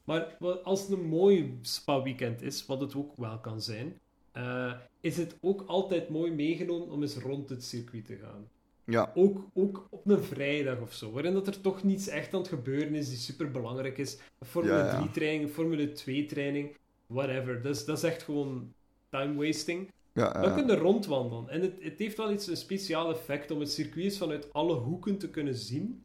[0.03, 3.99] Maar als het een mooi spa-weekend is, wat het ook wel kan zijn,
[4.35, 4.71] eh,
[5.01, 8.47] is het ook altijd mooi meegenomen om eens rond het circuit te gaan.
[8.85, 12.39] Ja, Ook, ook op een vrijdag of zo, waarin dat er toch niets echt aan
[12.39, 14.17] het gebeuren is die super belangrijk is.
[14.41, 14.97] Formule Ja, ja.
[14.97, 17.61] 3 training, een Formule 2 training, whatever.
[17.61, 18.73] Dat is, dat is echt gewoon
[19.09, 19.91] time wasting.
[20.13, 21.49] Ja, Dan kun je rondwandelen.
[21.49, 24.75] En het, het heeft wel iets, een speciaal effect om het circuit eens vanuit alle
[24.75, 26.03] hoeken te kunnen zien,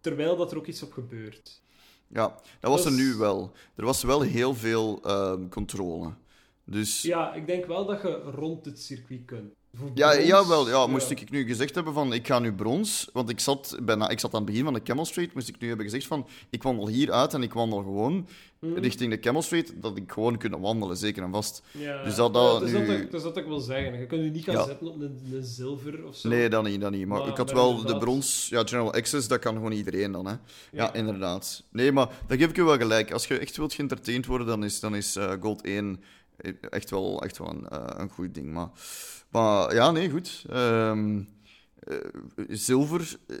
[0.00, 1.62] terwijl dat er ook iets op gebeurt.
[2.08, 3.52] ja, dat was er is- nu wel.
[3.74, 6.12] Er was wel heel veel ehm, controle.
[6.70, 9.52] Dus Ja, ik denk wel dat je rond het circuit kunt.
[9.94, 13.30] Ja, brons, jawel, ja, moest ik nu gezegd hebben van ik ga nu brons, want
[13.30, 15.68] ik zat, bijna, ik zat aan het begin van de Camel Street, moest ik nu
[15.68, 18.26] hebben gezegd van ik wandel hier uit en ik wandel gewoon
[18.60, 18.74] Mhm.
[18.78, 21.62] richting de Camel Street, dat ik gewoon kunnen wandelen, zeker en vast.
[21.70, 23.98] Ja, Dus dat- ja, dat is nu- dat, ik- dat is dat ik wil zeggen.
[23.98, 24.64] Je kunt je niet gaan Ja.
[24.64, 26.28] zetten op een, een zilver of zo.
[26.28, 27.06] Nee, dat niet, dat niet.
[27.06, 30.26] Maar, Maar- ik had wel de brons, ja, General Access, dat kan gewoon iedereen dan,
[30.26, 30.32] hè.
[30.32, 30.38] Ja,
[30.72, 30.92] Ja.
[30.94, 31.62] inderdaad.
[31.72, 33.12] Nee, maar daar geef ik je wel gelijk.
[33.12, 36.00] Als je echt wilt geëntertained worden, dan is, dan is eh, Gold 1
[36.70, 38.52] echt wel, echt wel een, eh, een goed ding.
[38.52, 38.68] Maar,
[39.30, 40.44] maar ja, nee, goed.
[40.50, 41.22] Ehm,
[41.78, 41.96] eh,
[42.48, 43.36] zilver, eh,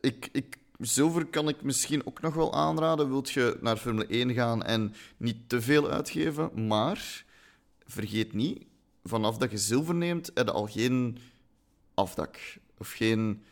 [0.00, 3.08] ik, ik, zilver kan ik misschien ook nog wel aanraden.
[3.08, 7.24] Wilt je naar Formule 1 gaan en niet te veel uitgeven, maar
[7.86, 8.64] vergeet niet,
[9.04, 11.18] vanaf dat je zilver neemt, heb je al geen
[11.94, 12.36] afdak.
[12.78, 13.42] Of geen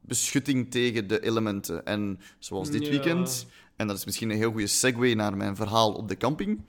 [0.00, 1.84] beschutting tegen de elementen.
[1.84, 2.90] En zoals dit Ja.
[2.90, 6.60] weekend, en dat is misschien een heel goede segue naar mijn verhaal op de camping.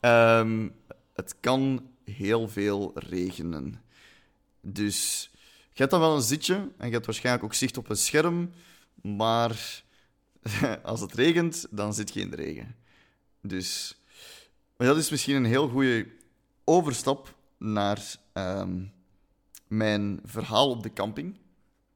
[0.00, 0.68] ehm,
[1.12, 3.82] het kan heel veel regenen.
[4.60, 5.30] Dus
[5.72, 8.52] je hebt dan wel een zitje en je hebt waarschijnlijk ook zicht op een scherm,
[9.02, 9.82] maar
[10.82, 12.76] als het regent, dan zit de regen.
[13.40, 13.96] Dus
[14.76, 16.06] dat is misschien een heel goede
[16.64, 18.84] overstap naar ehm,
[19.66, 21.38] mijn verhaal op de camping.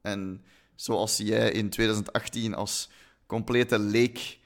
[0.01, 0.43] En
[0.75, 2.89] zoals jij in 2018 als
[3.25, 4.39] complete leek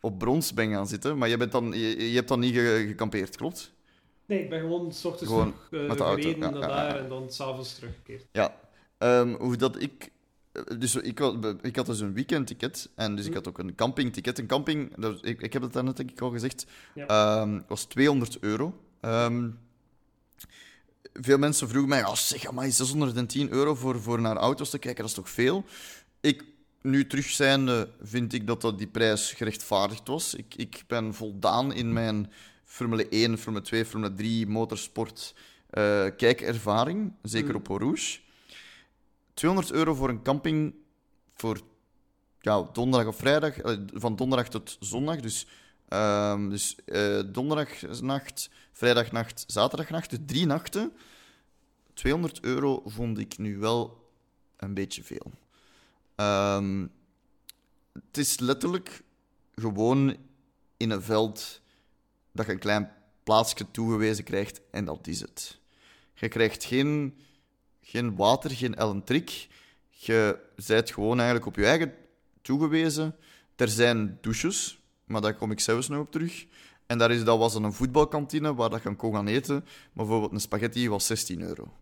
[0.00, 3.36] op brons bent gaan zitten, maar je, bent dan, je, hebt dan niet ge- gekampeerd,
[3.36, 3.73] klopt?
[4.26, 7.08] Nee, ik ben gewoon s ochtends Gewoon eh, met de auto, gereden naar daar en
[7.08, 8.26] dan s'avonds teruggekeerd.
[8.32, 8.56] Ja.
[8.98, 10.12] Ehm, hoe dat ik...
[10.78, 13.36] Dus ik, had- ik had dus een weekendticket en dus ik Hm.
[13.36, 14.38] had ook een campingticket.
[14.38, 17.06] Een camping, ik, ik heb het daarnet denk ik al gezegd, Ja.
[17.06, 18.80] ehm, was 200 euro.
[19.00, 19.50] Ehm,
[21.12, 25.00] veel mensen vroegen mij, oh, zeg maar 610 euro voor, voor naar auto's te kijken,
[25.00, 25.64] dat is toch veel?
[26.20, 26.44] Ik,
[26.82, 30.34] nu terug zijnde, vind ik dat, dat die prijs gerechtvaardigd was.
[30.34, 32.32] Ik, ik ben voldaan in mijn
[32.74, 35.34] Formule 1, Formule 2, Formule 3 motorsport
[35.70, 37.56] eh, kijkervaring, zeker Mhm.
[37.56, 38.20] op Eau Rouge.
[39.34, 40.74] 200 euro voor een camping
[41.34, 41.60] voor
[42.40, 45.20] ja, donderdag of vrijdag, eh, van donderdag tot zondag.
[45.20, 45.46] Dus,
[45.88, 50.92] ehm, dus eh, donderdagnacht, vrijdagnacht, zaterdagnacht, dus drie nachten.
[51.94, 54.10] 200 euro vond ik nu wel
[54.56, 55.32] een beetje veel.
[56.14, 56.86] Ehm,
[57.92, 59.02] het is letterlijk
[59.54, 60.16] gewoon
[60.76, 61.62] in een veld
[62.34, 62.90] dat je een klein
[63.22, 65.60] plaatsje toegewezen krijgt en dat is het.
[66.14, 67.18] Je krijgt geen,
[67.82, 69.48] geen water, geen elektrik.
[69.90, 71.94] Je bent gewoon eigenlijk op je eigen
[72.42, 73.16] toegewezen.
[73.56, 76.46] Er zijn douches, maar daar kom ik zelfs nog op terug.
[76.86, 79.54] En daar is, dat was dan een voetbalkantine waar dat je kon gaan eten.
[79.64, 81.72] Maar bijvoorbeeld een spaghetti was 16 euro.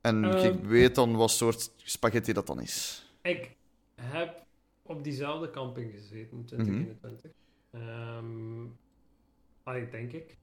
[0.00, 0.44] En Ehm.
[0.54, 3.06] ik weet dan wat soort spaghetti dat dan is.
[3.22, 3.56] Ik
[4.00, 4.44] heb
[4.82, 7.30] op diezelfde camping gezeten in 2021.
[7.70, 8.66] Ehm
[9.90, 10.36] denk ik.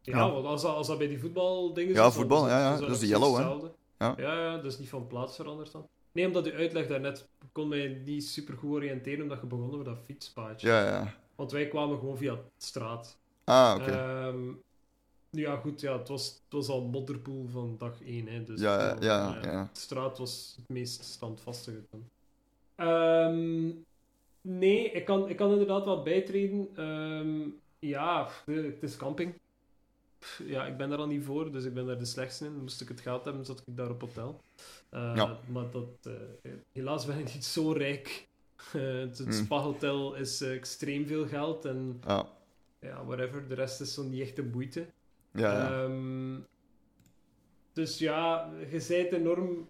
[0.00, 0.32] Ja, Ja.
[0.32, 2.80] want als dat, als dat bij die voetbaldingen Ja, is, voetbal, is ja, ja, dan
[2.80, 3.42] dat is de yellow, hè.
[3.42, 3.72] hetzelfde.
[3.98, 4.14] Ja.
[4.16, 5.86] Ja, ja, dat is niet van plaats veranderd dan.
[6.12, 9.84] Nee, omdat de uitleg daarnet kon mij niet super goed oriënteren omdat je begon over
[9.84, 10.68] dat fietspaadje.
[10.68, 11.14] Ja, ja.
[11.34, 13.18] Want wij kwamen gewoon via straat.
[13.44, 13.90] Ah, oké.
[13.90, 14.46] Ehm,
[15.30, 18.26] nu ja, goed, ja, het, was, het was al modderpoel van dag 1.
[18.26, 19.70] Hè, dus Ja, het- ja, eh, ja.
[19.72, 22.04] De straat was het meest standvastige dan.
[22.76, 23.70] Ehm,
[24.40, 26.68] nee, ik kan, ik kan inderdaad wat bijtreden.
[26.76, 27.40] Ehm,
[27.90, 29.34] ja, het is camping.
[30.44, 32.60] Ja, ik ben daar al niet voor, dus ik ben daar de slechtste in.
[32.60, 34.40] Moest ik het geld hebben, zat ik daar op hotel.
[34.88, 35.38] Eh, Ja.
[35.46, 36.12] Maar dat, eh,
[36.72, 38.28] helaas ben ik niet zo rijk.
[38.72, 39.32] Eh, het Hmm.
[39.32, 42.26] spa-hotel is eh, extreem veel geld en Ja,
[42.78, 43.48] ja, whatever.
[43.48, 44.86] De rest is zo niet echt de moeite.
[45.32, 45.82] ja, ja.
[45.84, 46.38] Ehm,
[47.72, 49.68] dus ja, je bent enorm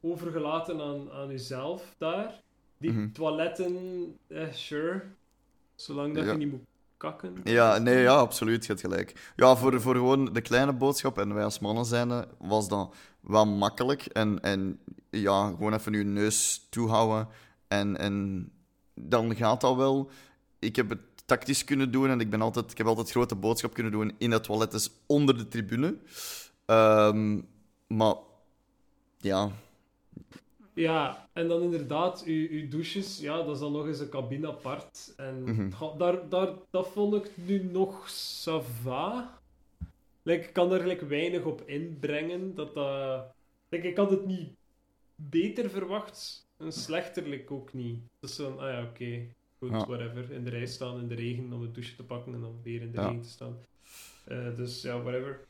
[0.00, 2.42] overgelaten aan, aan jezelf daar.
[2.78, 3.12] Die Mhm.
[3.12, 3.76] toiletten,
[4.26, 5.02] eh, sure.
[5.74, 6.60] Zolang dat je niet moet
[7.04, 7.40] kakken.
[7.44, 9.32] Ja, nee, ja, absoluut, je hebt gelijk.
[9.36, 13.46] Ja, voor, voor gewoon de kleine boodschap, en wij als mannen zijn, was dat wel
[13.46, 14.06] makkelijk.
[14.06, 14.78] En, en
[15.10, 17.28] ja, gewoon even je neus toehouden
[17.68, 18.50] en, en
[18.94, 20.10] dan gaat dat wel.
[20.58, 23.74] Ik heb het tactisch kunnen doen en ik, ben altijd, ik heb altijd grote boodschap
[23.74, 25.96] kunnen doen in het toilet, dus onder de tribune.
[26.66, 27.40] Ehm,
[27.86, 28.14] maar
[29.18, 29.50] ja,
[30.74, 34.48] Ja, en dan inderdaad, uw, uw douches, ja, dat is dan nog eens een cabine
[34.48, 35.12] apart.
[35.16, 35.70] En Mhm.
[35.70, 39.38] ga- daar, daar, dat vond ik nu nog sava.
[40.22, 42.54] Like, ik kan er gelijk weinig op inbrengen.
[42.54, 43.24] Dat, dat...
[43.68, 44.48] Like, ik had het niet
[45.14, 47.98] beter verwacht, en slechter like, ook niet.
[48.20, 49.26] Dus dan, ah ja, oké,
[49.58, 49.86] goed, Ja.
[49.86, 50.30] whatever.
[50.32, 52.80] In de rij staan, in de regen, om het douche te pakken en dan weer
[52.80, 53.06] in de Ja.
[53.06, 53.56] regen te staan.
[54.24, 55.40] Eh, dus ja, whatever.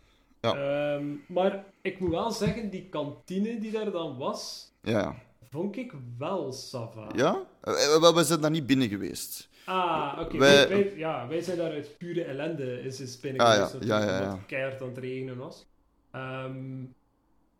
[0.41, 0.55] Ja.
[0.97, 5.15] Ehm, maar ik moet wel zeggen, die kantine die daar dan was, Ja.
[5.51, 7.09] vond ik wel sava.
[7.15, 7.47] Ja?
[7.61, 9.49] Eh, Wel, we zijn daar niet binnen geweest.
[9.65, 10.39] Ah, oké.
[10.39, 13.85] Wij- Wij, wij- ja, wij zijn daar uit pure ellende is is binnen Ah, geweest
[13.85, 13.99] ja.
[13.99, 14.31] Ja, ja, ja.
[14.37, 15.67] het keihard aan het regenen was.
[16.11, 16.85] Ehm,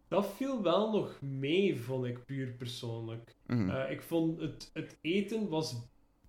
[0.09, 3.35] dat viel wel nog mee, vond ik puur persoonlijk.
[3.47, 3.71] Mhm.
[3.71, 5.75] Eh, ik vond het, het eten was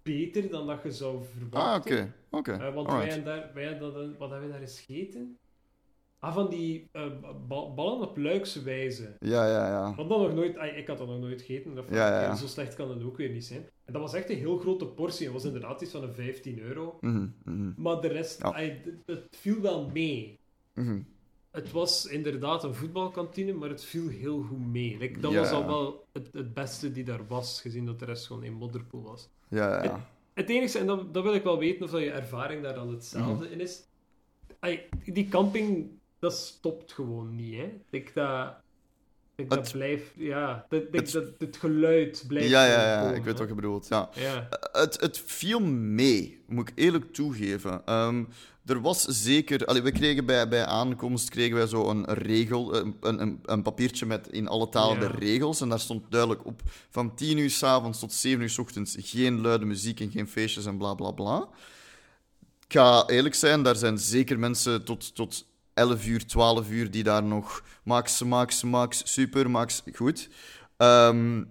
[0.03, 1.91] beter dan dat je zou ah, verwachten.
[2.03, 2.13] oké.
[2.29, 2.51] Oké.
[2.65, 5.37] Eh, want wij hebben daar, wij hebben dat, wat hebben we daar eens gegeten?
[6.19, 7.01] Ah, van die eh,
[7.47, 9.15] ba- ballen op luikse wijze.
[9.19, 9.95] Ja, ja, ja.
[9.95, 11.75] Wat dan nog nooit, ah, ik had dat nog nooit gegeten.
[11.75, 13.69] Dat Ja, ja, Zo slecht kan het ook weer niet zijn.
[13.85, 15.23] En dat was echt een heel grote portie.
[15.25, 16.97] Het was inderdaad iets van een 15 euro.
[17.01, 20.39] Mhm, mhm, Maar de rest, ah, het, het viel wel mee.
[20.73, 20.99] mhm.
[21.51, 24.97] Het was inderdaad een voetbalkantine, maar het viel heel goed mee.
[24.97, 28.25] Like, dat was al wel het, het beste die daar was, gezien dat de rest
[28.27, 29.29] gewoon een modderpoel was.
[29.49, 30.09] Ja, ja, ja.
[30.33, 32.89] Het enige, en dat, dat wil ik wel weten of dat je ervaring daar dan
[32.91, 33.83] hetzelfde in is.
[35.05, 35.89] Die camping,
[36.25, 37.71] dat stopt gewoon niet, hè.
[37.89, 38.53] Ik dat...
[39.35, 40.11] Ik dat Het- blijft...
[40.15, 43.53] Ja, dat, het- dat, het geluid blijft Ja, ja, ja, komen, ik weet wat je
[43.55, 43.87] bedoelt.
[43.87, 44.09] Ja.
[44.15, 44.47] Ja.
[44.71, 47.85] Het, het viel mee, moet ik eerlijk toegeven.
[47.85, 48.23] Ehm,
[48.65, 49.65] er was zeker...
[49.65, 54.05] Allee, we kregen bij, bij aankomst kregen wij zo een regel, een, een, een papiertje
[54.05, 55.07] met in alle talen Ja.
[55.07, 55.61] de regels.
[55.61, 59.41] En daar stond duidelijk op van 10 uur s'avonds tot 7 uur s ochtends geen
[59.41, 61.47] luide muziek en geen feestjes en bla bla bla.
[62.67, 67.03] Ik ga eerlijk zijn, daar zijn zeker mensen tot, tot 11 uur, 12 uur die
[67.03, 70.29] daar nog max, max, max, super, max, goed.
[70.77, 71.43] Ehm,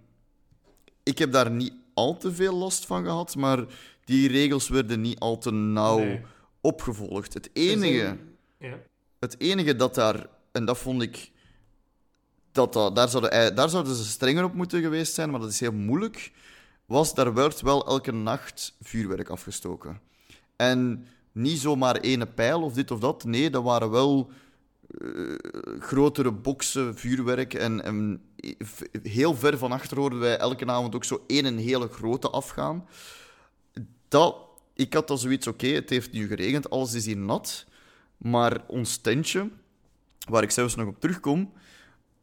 [1.02, 3.64] ik heb daar niet al te veel last van gehad, maar
[4.04, 6.20] die regels werden niet al te nauw Nee.
[6.60, 7.34] opgevolgd.
[7.34, 8.16] Het enige,
[8.58, 8.78] Ja.
[9.18, 11.30] het enige dat daar, en dat vond ik,
[12.52, 15.60] dat, dat, daar, zouden, daar zouden ze strenger op moeten geweest zijn, maar dat is
[15.60, 16.32] heel moeilijk,
[16.86, 20.00] was daar werd wel elke nacht vuurwerk afgestoken.
[20.56, 24.30] En niet zomaar ene pijl of dit of dat, nee, dat waren wel
[25.00, 25.34] eh,
[25.78, 27.54] grotere boksen vuurwerk.
[27.54, 28.22] En, en
[29.02, 32.88] heel ver van achter hoorden wij elke avond ook zo één een hele grote afgaan.
[34.08, 34.36] Dat,
[34.74, 37.66] ik had dan zoiets, oké, het heeft nu geregend, alles is hier nat.
[38.16, 39.50] Maar ons tentje,
[40.28, 41.52] waar ik zelfs nog op terugkom,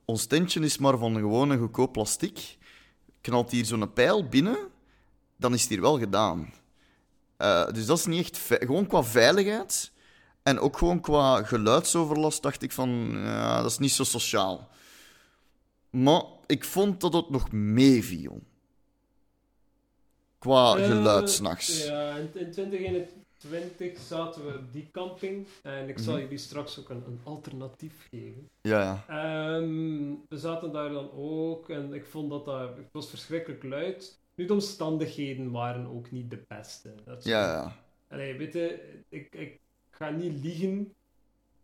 [0.06, 2.58] ons tentje is maar van gewoon een goedkoop plastic.
[3.22, 4.58] Knalt hier zo'n pijl binnen,
[5.38, 6.54] dan is het hier wel gedaan.
[7.42, 8.64] Eh, dus dat is niet echt...
[8.64, 9.92] Gewoon qua veiligheid
[10.44, 13.10] en ook gewoon qua geluidsoverlast dacht ik van...
[13.14, 14.70] Ja, dat is niet zo sociaal.
[15.90, 18.42] Maar ik vond dat het nog meeviel.
[20.40, 21.86] Qua Eh, geluid s'nachts.
[21.86, 25.48] Ja, in, in 2021 zaten we op die camping.
[25.64, 26.22] En ik zal Mhm.
[26.22, 28.50] jullie straks ook een, een alternatief geven.
[28.62, 29.04] Ja, ja.
[29.08, 32.60] Ehm, we zaten daar dan ook en ik vond dat dat...
[32.78, 34.20] Het was verschrikkelijk luid.
[34.42, 36.96] Nu, de omstandigheden waren ook niet de beste.
[37.06, 37.76] Dat Ja, ja.
[38.10, 40.94] Allee, weet je, ik, ik ga niet liegen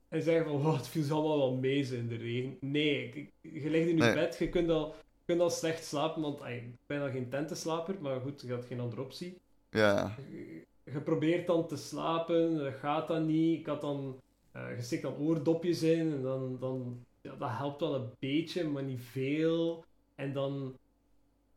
[0.08, 2.58] en zeggen van, oh, het viel allemaal wel mee zo in de regen.
[2.60, 4.14] Nee, ik, je ligt in je Nee.
[4.14, 7.30] bed, je kunt al, je kunt al slecht slapen, want ay, ik ben al geen
[7.30, 9.38] tentenslaper, maar goed, je had geen andere optie.
[9.70, 10.16] Ja.
[10.30, 13.60] Je, je probeert dan te slapen, dat gaat dan niet.
[13.60, 17.80] Ik had dan, eh je steekt dan oordopjes in en dan, dan ja, dat helpt
[17.80, 19.86] wel een beetje, maar niet veel.
[20.16, 20.78] En dan,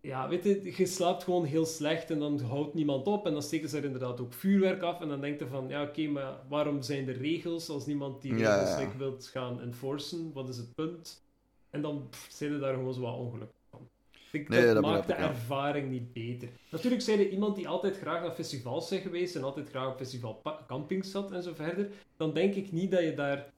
[0.00, 3.26] ja, weet je, je slaapt gewoon heel slecht en dan houdt niemand op.
[3.26, 5.00] En dan steken ze er inderdaad ook vuurwerk af.
[5.00, 8.34] En dan denk je van, ja, oké, maar waarom zijn er regels als niemand die
[8.34, 8.78] regels ja.
[8.78, 10.32] like, wilt gaan enforcen?
[10.32, 11.24] Wat is het punt?
[11.70, 13.88] En dan pff, zijn er daar gewoon zo wat ongeluk van.
[14.32, 15.40] Ik, Nee, dat dat maakt de begrijp ik, ja.
[15.40, 16.48] ervaring niet beter.
[16.70, 19.96] Natuurlijk zijn er iemand die altijd graag naar festivals zijn geweest en altijd graag op
[19.96, 21.90] festivalcampings zat en zo verder.
[22.16, 23.52] Dan denk ik niet dat je daar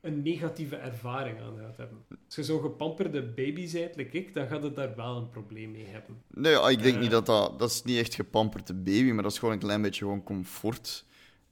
[0.00, 2.04] een negatieve ervaring aan gaat hebben.
[2.26, 5.70] Als je zo'n gepamperde baby bent, like ik, dan gaat het daar wel een probleem
[5.70, 6.22] mee hebben.
[6.34, 7.00] Nee, ja, ik denk Eh.
[7.00, 7.58] niet dat dat...
[7.58, 11.04] Dat is niet echt gepamperde baby, maar dat is gewoon een klein beetje gewoon comfort.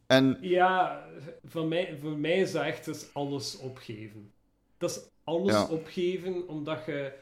[0.06, 1.04] En Ja,
[1.44, 4.32] van mij, voor mij is dat echt dus alles opgeven.
[4.78, 5.66] Dat is alles Ja.
[5.68, 7.12] opgeven omdat je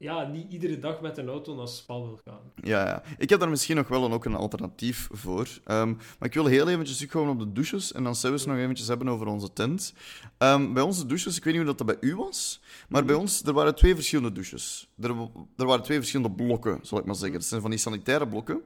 [0.00, 2.40] ja, niet iedere dag met een auto naar Spa wil gaan.
[2.54, 3.02] Ja, ja.
[3.18, 5.48] Ik heb daar misschien nog wel een, ook een alternatief voor.
[5.64, 8.88] Ehm, maar ik wil heel eventjes terugkomen op de douches en dan zelfs nog eventjes
[8.88, 9.94] hebben over onze tent.
[10.38, 13.14] Ehm, bij onze douches, ik weet niet hoe dat, dat bij u was, maar bij
[13.14, 14.88] ons, er waren twee verschillende douches.
[15.00, 15.10] Er,
[15.56, 17.38] er waren twee verschillende blokken, zal ik maar zeggen.
[17.38, 18.62] Het zijn van die sanitaire blokken.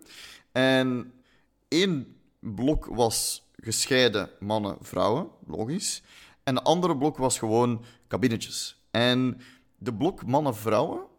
[0.52, 1.12] En
[1.68, 6.02] één blok was gescheiden mannen, vrouwen, logisch.
[6.42, 8.82] En de andere blok was gewoon kabinetjes.
[8.90, 9.40] En
[9.78, 11.12] de blok mannen-vrouwen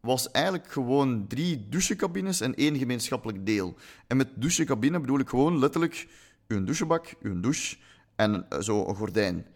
[0.00, 3.74] was eigenlijk gewoon drie douchecabines en één gemeenschappelijk deel.
[4.06, 6.08] En met douchecabine bedoel ik gewoon letterlijk
[6.48, 7.76] uw douchebak, uw douche
[8.16, 9.46] en eh, zo een gordijn.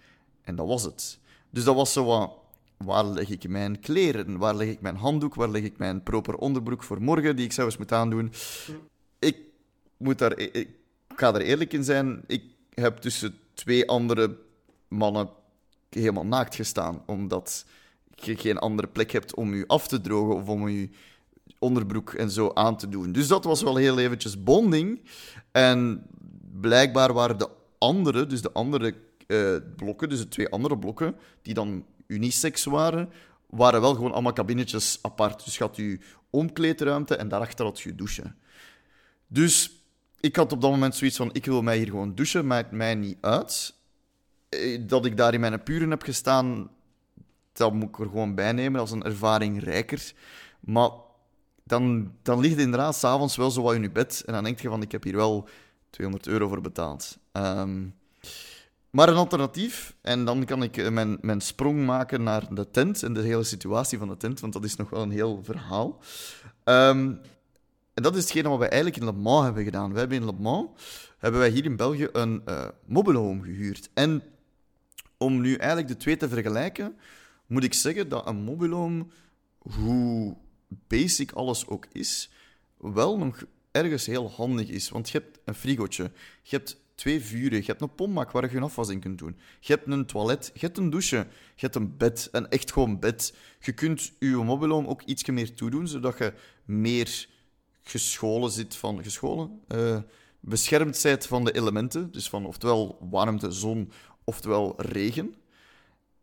[0.43, 1.19] En dat was het.
[1.51, 2.43] Dus dat was zo wat...
[2.77, 4.39] Waar leg ik mijn kleren?
[4.39, 5.35] Waar leg ik mijn handdoek?
[5.35, 8.33] Waar leg ik mijn proper onderbroek voor morgen, die ik zelfs moet aandoen?
[9.19, 9.37] Ik
[9.97, 10.39] moet daar...
[10.39, 10.69] Ik, ik
[11.09, 12.25] ga er eerlijk in zijn.
[12.27, 12.43] Ik
[12.75, 14.39] heb tussen twee andere
[14.89, 15.29] mannen
[15.91, 17.65] helemaal naakt gestaan, omdat
[18.15, 20.89] je geen andere plek hebt om je af te drogen of om je
[21.59, 23.13] onderbroek en zo aan te doen.
[23.13, 25.03] Dus dat was wel heel eventjes bonding.
[25.53, 26.07] En
[26.61, 27.49] blijkbaar waren de
[27.79, 28.95] andere, dus de andere
[29.27, 33.09] eh, blokken, dus de twee andere blokken, die dan unisex waren,
[33.47, 35.45] waren wel gewoon allemaal kabinetjes apart.
[35.45, 35.99] Dus je had je
[36.31, 38.35] omkleedruimte en daarachter had je je douche.
[39.27, 39.83] Dus
[40.21, 42.95] ik had op dat moment zoiets van, ik wil mij hier gewoon douchen, maakt mij
[42.95, 43.75] niet uit.
[44.49, 46.71] Eh, Dat ik daar in mijn puren heb gestaan,
[47.55, 50.13] dat moet ik er gewoon bij nemen als een ervaring rijker.
[50.61, 50.91] Maar
[51.65, 54.61] dan, dan ligt het inderdaad s'avonds wel zo wat in je bed en dan denk
[54.61, 55.49] je van, ik heb hier wel
[55.91, 57.19] 200 euro voor betaald.
[57.33, 57.87] Ehm,
[58.91, 63.03] maar een alternatief, en dan kan ik eh, mijn, mijn sprong maken naar de tent
[63.03, 65.99] en de hele situatie van de tent, want dat is nog wel een heel verhaal.
[66.65, 67.13] Ehm,
[67.95, 69.93] en dat is hetgene wat wij eigenlijk in Le Mans hebben gedaan.
[69.93, 70.69] We hebben in Le Mans,
[71.19, 73.91] hebben wij hier in België een eh mobile home gehuurd.
[73.95, 74.23] En
[75.17, 76.97] om nu eigenlijk de twee te vergelijken,
[77.47, 79.07] moet ik zeggen dat een mobile home,
[79.59, 80.37] hoe
[80.69, 82.31] basic alles ook is,
[82.77, 84.89] wel nog ergens heel handig is.
[84.89, 86.11] Want je hebt een frigootje,
[86.43, 89.37] je hebt twee vuren, je hebt een pommak waar je een afwas in kunt doen.
[89.61, 92.99] Je hebt een toilet, je hebt een douche, je hebt een bed, een echt gewoon
[92.99, 93.35] bed.
[93.61, 96.33] Je kunt je mobile home ook iets meer toedoen, zodat je
[96.65, 97.29] meer
[97.83, 99.03] gescholen zit van...
[99.03, 99.61] Gescholen?
[99.69, 99.99] Eh,
[100.41, 102.13] beschermd zijt van de elementen.
[102.13, 103.91] Dus van oftewel warmte, zon,
[104.25, 105.35] oftewel regen.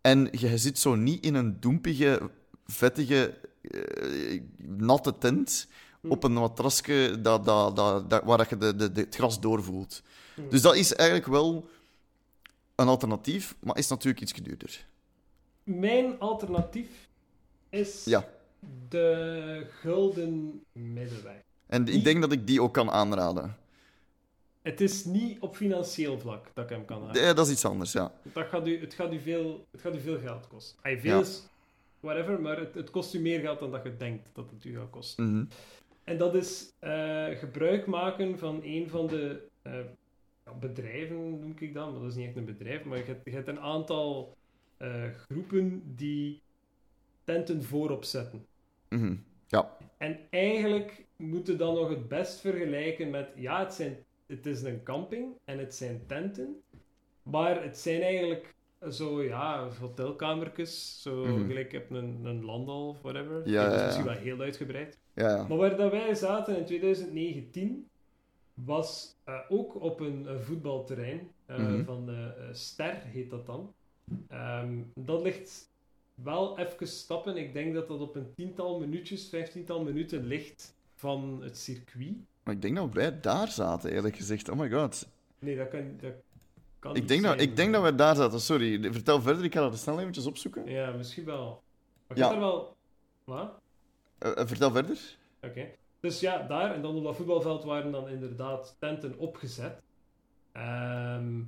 [0.02, 2.30] En je zit zo niet in een doempige,
[2.66, 5.68] vettige, eh, natte tent
[6.08, 10.02] op een matrasje dat, dat, dat, dat, waar je de, de, de, het gras doorvoelt.
[10.50, 11.70] Dus dat is eigenlijk wel
[12.76, 14.86] een alternatief, maar is natuurlijk iets duurder.
[15.64, 16.90] Mijn alternatief
[17.70, 18.28] is Ja.
[18.90, 21.42] de gulden middenweg.
[21.68, 23.58] En ik denk dat ik die ook kan aanraden.
[24.62, 27.22] Het is niet op financieel vlak dat ik hem kan aanraden.
[27.22, 28.12] Ja, dat is iets anders, ja.
[28.34, 30.78] Dat gaat u, het, gaat u veel, het gaat u veel geld kosten.
[30.82, 31.20] Ay, veel Ja.
[31.20, 31.44] is
[32.00, 34.78] whatever, maar het, het kost u meer geld dan dat je denkt dat het u
[34.78, 35.32] gaat kosten.
[35.32, 35.46] Mhm.
[36.04, 39.80] En dat is eh, gebruik maken van een van de eh,
[40.60, 41.92] bedrijven, noem ik dan.
[41.92, 44.38] Maar dat is niet echt een bedrijf, maar je hebt, je hebt een aantal
[44.78, 46.42] eh, groepen die
[47.24, 48.46] tenten voorop zetten.
[48.90, 49.16] Mhm.
[49.48, 49.78] Ja.
[49.98, 53.98] En eigenlijk moeten dan nog het best vergelijken met, ja, het, zijn,
[54.32, 56.62] het is een camping en het zijn tenten,
[57.24, 58.56] maar het zijn eigenlijk
[58.90, 61.48] zo, ja, hotelkamertjes, zo Mhm.
[61.48, 63.50] gelijk, je hebt een, een landal of whatever.
[63.50, 65.00] Ja, dat is misschien wel heel uitgebreid.
[65.14, 65.48] Ja, ja.
[65.48, 67.88] Maar waar dat wij zaten in 2019
[68.54, 71.84] was eh, ook op een voetbalterrein eh, Mhm.
[71.84, 73.74] van eh, eh, Ster, heet dat dan.
[74.28, 75.70] Ehm, dat ligt
[76.16, 77.38] wel even stappen.
[77.38, 82.14] Ik denk dat dat op een tiental minuutjes, vijftiental minuten ligt van het circuit.
[82.44, 84.50] Maar ik denk dat wij daar zaten, eerlijk gezegd.
[84.50, 85.08] Oh my god.
[85.40, 86.14] Nee, dat kan, dat
[86.80, 88.40] kan Ik niet denk, dat, ik denk dat wij daar zaten.
[88.40, 89.44] Sorry, vertel verder.
[89.44, 90.70] Ik ga dat snel eventjes opzoeken.
[90.70, 91.62] Ja, misschien wel.
[92.08, 92.32] Maar Ja.
[92.32, 92.76] er wel...
[93.24, 93.52] Wat?
[94.18, 95.18] Eh, eh, vertel verder.
[95.42, 95.68] Oké.
[96.00, 99.82] Dus ja, daar en dan op dat voetbalveld waren dan inderdaad tenten opgezet.
[100.52, 101.40] Ehm,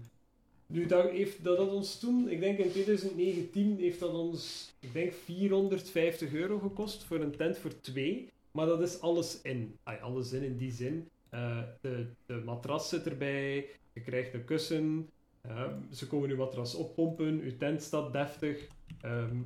[0.68, 4.94] nu, dat heeft dat had ons toen, ik denk in 2019, heeft dat ons, ik
[4.94, 8.30] denk 450 euro gekost voor een tent voor twee.
[8.54, 9.78] Maar dat is alles in.
[9.84, 11.10] Ay, alles in in die zin.
[11.30, 15.10] Eh, de, de matras zit erbij, je krijgt een kussen,
[15.42, 18.68] ehm, ze komen je matras oppompen, je tent staat deftig.
[19.02, 19.38] Ehm,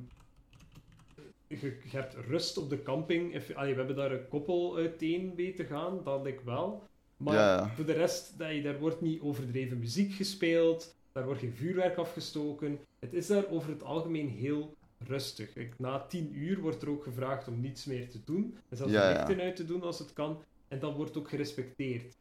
[1.46, 3.34] je, je hebt rust op de camping.
[3.34, 6.82] If- allee, we hebben daar een koppel uiteen weten gaan, dat ik wel.
[7.16, 7.34] Maar
[7.74, 11.96] voor de rest, dat je- daar wordt niet overdreven muziek gespeeld, daar wordt geen vuurwerk
[11.96, 12.78] afgestoken.
[12.98, 15.56] Het is daar over het algemeen heel rustig.
[15.56, 18.58] Ik, na tien uur wordt er ook gevraagd om niets meer te doen.
[18.68, 20.42] En zelfs Ja, lichten uit te doen als het kan.
[20.68, 22.16] En dat wordt ook gerespecteerd.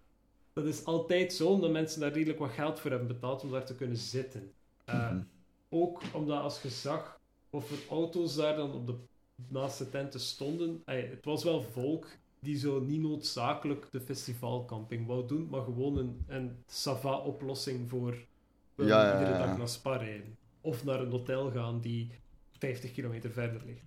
[0.53, 3.65] Dat is altijd zo, omdat mensen daar redelijk wat geld voor hebben betaald om daar
[3.65, 4.53] te kunnen zitten.
[4.85, 5.23] Eh, Mhm.
[5.69, 8.95] ook omdat als je zag of er auto's daar dan op de
[9.47, 12.07] naast de tenten stonden, het was wel volk
[12.39, 18.25] die zo niet noodzakelijk de festivalcamping wou doen, maar gewoon een, een sava-oplossing voor
[18.75, 20.37] wil Ja, ja, iedere dag naar Spa rijden.
[20.61, 22.11] Of naar een hotel gaan die
[22.59, 23.85] 50 kilometer verder ligt.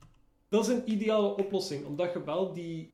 [0.49, 2.93] Dat is een ideale oplossing, omdat je wel die...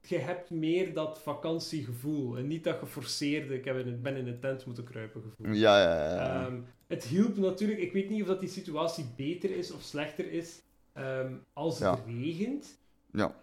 [0.00, 4.26] Je hebt meer dat vakantiegevoel en niet dat geforceerde, ik heb in het, ben in
[4.26, 5.54] een tent moeten kruipen gevoel.
[5.54, 6.46] Ja, ja, ja.
[6.46, 10.32] Ehm, het hielp natuurlijk, ik weet niet of dat die situatie beter is of slechter
[10.32, 10.62] is
[10.92, 12.02] ehm, als het Ja.
[12.06, 12.78] regent.
[13.12, 13.34] Ja.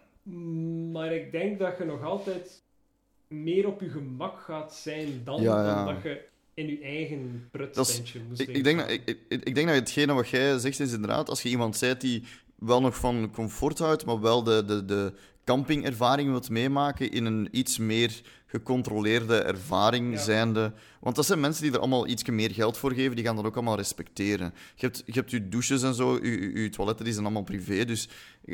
[0.92, 2.62] Maar ik denk dat je nog altijd
[3.28, 5.74] meer op je gemak gaat zijn dan, Ja, ja.
[5.84, 6.24] dan dat je
[6.56, 10.12] in je eigen prutstentje moest Ik, ik, denk dat, ik, ik, ik denk dat hetgene
[10.12, 12.22] wat jij zegt is inderdaad, als je iemand zijt die
[12.58, 15.12] wel nog van comfort houdt, maar wel de, de, de
[15.46, 20.20] campingervaring wilt meemaken in een iets meer gecontroleerde ervaring Ja.
[20.20, 20.72] zijnde.
[21.00, 23.44] Want dat zijn mensen die er allemaal iets meer geld voor geven, die gaan dat
[23.44, 24.54] ook allemaal respecteren.
[24.74, 28.08] Je hebt je, hebt je douches en zo, je, toiletten, die zijn allemaal privé, dus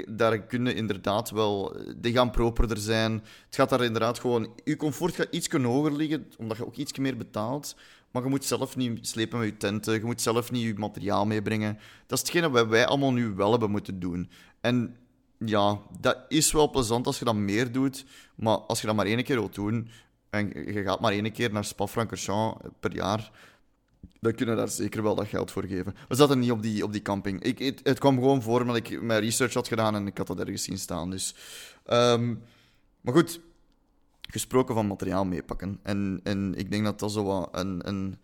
[0.08, 1.76] daar kunnen inderdaad wel...
[1.96, 3.12] Die gaan properder zijn.
[3.46, 4.52] Het gaat daar inderdaad gewoon...
[4.64, 7.76] Je comfort gaat iets hoger liggen, omdat je ook iets meer betaalt.
[8.10, 11.26] Maar je moet zelf niet slepen met je tenten, je moet zelf niet je materiaal
[11.26, 11.78] meebrengen.
[12.06, 14.30] Dat is hetgene wat wij allemaal nu wel hebben moeten doen.
[14.60, 14.96] En
[15.44, 19.06] ja, dat is wel plezant als je dat meer doet, maar als je dat maar
[19.06, 19.90] één keer wilt doen,
[20.30, 23.30] en je gaat maar één keer naar Spa-Francorchamps per jaar,
[24.20, 25.94] dan kunnen we daar zeker wel dat geld voor geven.
[26.08, 27.42] We zaten niet op die, op die camping.
[27.42, 30.26] Ik, het, het kwam gewoon voor omdat ik mijn research had gedaan en ik had
[30.26, 31.10] dat ergens zien staan.
[31.10, 31.34] Dus,
[31.84, 32.34] ehm,
[33.00, 33.40] maar goed,
[34.20, 35.80] gesproken van materiaal meepakken.
[35.82, 38.18] En, en ik denk dat dat zo wat een, een...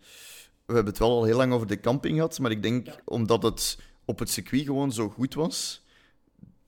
[0.65, 2.99] We hebben het wel al heel lang over de camping gehad, maar ik denk Ja.
[3.05, 5.83] omdat het op het circuit gewoon zo goed was,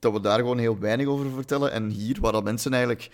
[0.02, 1.72] dat we daar gewoon heel weinig over vertellen.
[1.72, 3.10] En hier, waar dat mensen eigenlijk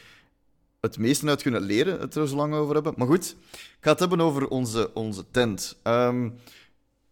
[0.80, 2.94] het meeste uit kunnen leren, het er zo lang over hebben.
[2.96, 5.76] Maar goed, ik ga het hebben over onze, onze tent.
[5.82, 6.30] Ehm,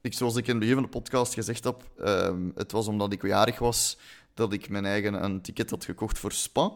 [0.00, 3.12] ik, zoals ik in het begin van de podcast gezegd heb, ehm, het was omdat
[3.12, 3.98] ik jarig was
[4.34, 6.72] dat ik mijn eigen een ticket had gekocht voor Spa.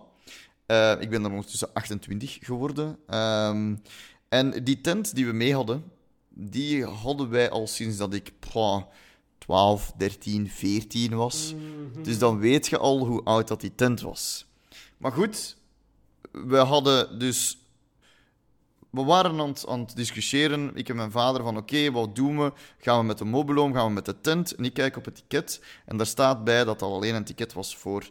[0.67, 2.99] Eh, ik ben er ondertussen 28 geworden.
[3.07, 3.77] Ehm,
[4.29, 5.85] en die tent die we mee hadden,
[6.29, 8.89] die hadden wij al sinds dat ik pwa,
[9.41, 11.55] 12, 13, 14 was.
[12.03, 14.47] Dus dan weet je al hoe oud dat die tent was.
[14.97, 15.57] Maar goed,
[16.33, 17.59] we hadden dus.
[18.91, 20.77] We waren aan het, aan het discussiëren.
[20.77, 22.53] Ik en mijn vader van oké, wat doen we?
[22.79, 23.75] Gaan we met de mobiloom?
[23.75, 24.55] Gaan we met de tent?
[24.55, 27.53] En ik kijk op het ticket en daar staat bij dat dat alleen een ticket
[27.53, 28.09] was voor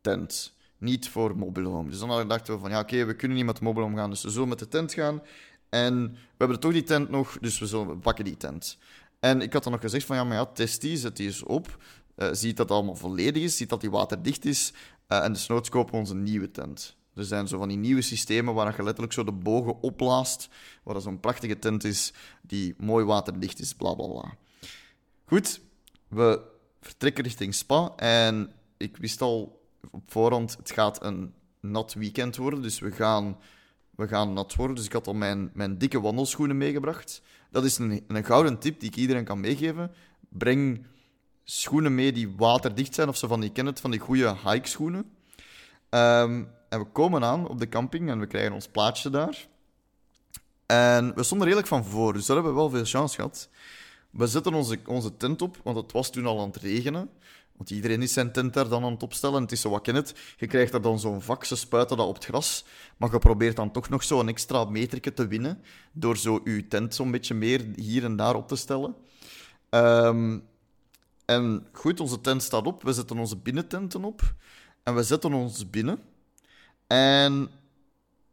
[0.00, 0.54] tent.
[0.78, 1.90] Niet voor mobiloom.
[1.90, 4.22] Dus dan dachten we van ja oké, we kunnen niet met de mobiloom gaan, dus
[4.22, 5.22] we zullen met de tent gaan.
[5.68, 8.78] En we hebben toch die tent nog, dus we, zullen, we pakken die tent.
[9.26, 11.42] En ik had dan nog gezegd van ja, maar ja, test die, zet die eens
[11.42, 11.84] op.
[12.14, 14.72] Eh, ziet dat het allemaal volledig is, ziet dat die waterdicht is.
[15.06, 16.96] eh, en desnoods kopen we onze nieuwe tent.
[17.14, 20.48] Er zijn zo van die nieuwe systemen waar je letterlijk zo de bogen opblaast.
[20.82, 22.12] Waar zo'n prachtige tent is
[22.42, 24.36] die mooi waterdicht is, bla bla bla.
[25.24, 25.60] Goed,
[26.08, 26.40] we
[26.80, 27.92] vertrekken richting Spa.
[27.96, 32.62] En ik wist al op voorhand, het gaat een nat weekend worden.
[32.62, 33.38] Dus we gaan,
[33.90, 34.76] we gaan nat worden.
[34.76, 37.22] Dus ik had al mijn, mijn dikke wandelschoenen meegebracht.
[37.50, 39.90] Dat is een, een gouden tip die ik iedereen kan meegeven.
[40.28, 40.86] Breng
[41.44, 45.10] schoenen mee die waterdicht zijn, of zo van die, ken het, van die goede hikeschoenen.
[45.88, 49.46] Ehm en we komen aan op de camping en we krijgen ons plaatsje daar.
[50.66, 53.48] En we stonden redelijk van voor, dus daar hebben we wel veel chance gehad.
[54.10, 57.10] We zetten onze, onze tent op, want het was toen al aan het regenen.
[57.56, 59.36] Want iedereen is zijn tent daar dan aan het opstellen.
[59.36, 60.14] En het is zo wat ken het.
[60.36, 62.64] Je krijgt er dan zo'n vak, ze spuiten dat op het gras.
[62.96, 65.62] Maar je probeert dan toch nog zo'n extra metertje te winnen.
[65.92, 68.94] Door zo je tent zo'n beetje meer hier en daar op te stellen.
[69.70, 70.38] Ehm,
[71.24, 72.82] en goed, onze tent staat op.
[72.82, 74.34] We zetten onze binnententen op.
[74.82, 75.98] En we zetten ons binnen.
[76.86, 77.48] En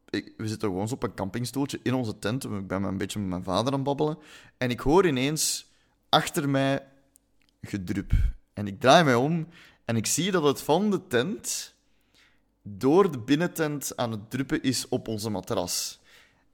[0.09, 2.43] ik- we zitten gewoon zo op een campingstoeltje in onze tent.
[2.43, 4.17] Ik ben een beetje met mijn vader aan het babbelen.
[4.57, 5.71] En ik hoor ineens
[6.09, 6.87] achter mij
[7.61, 8.11] gedrup.
[8.53, 9.47] En ik draai mij om
[9.85, 11.73] en ik zie dat het van de tent
[12.61, 15.99] door de binnentent aan het druppen is op onze matras.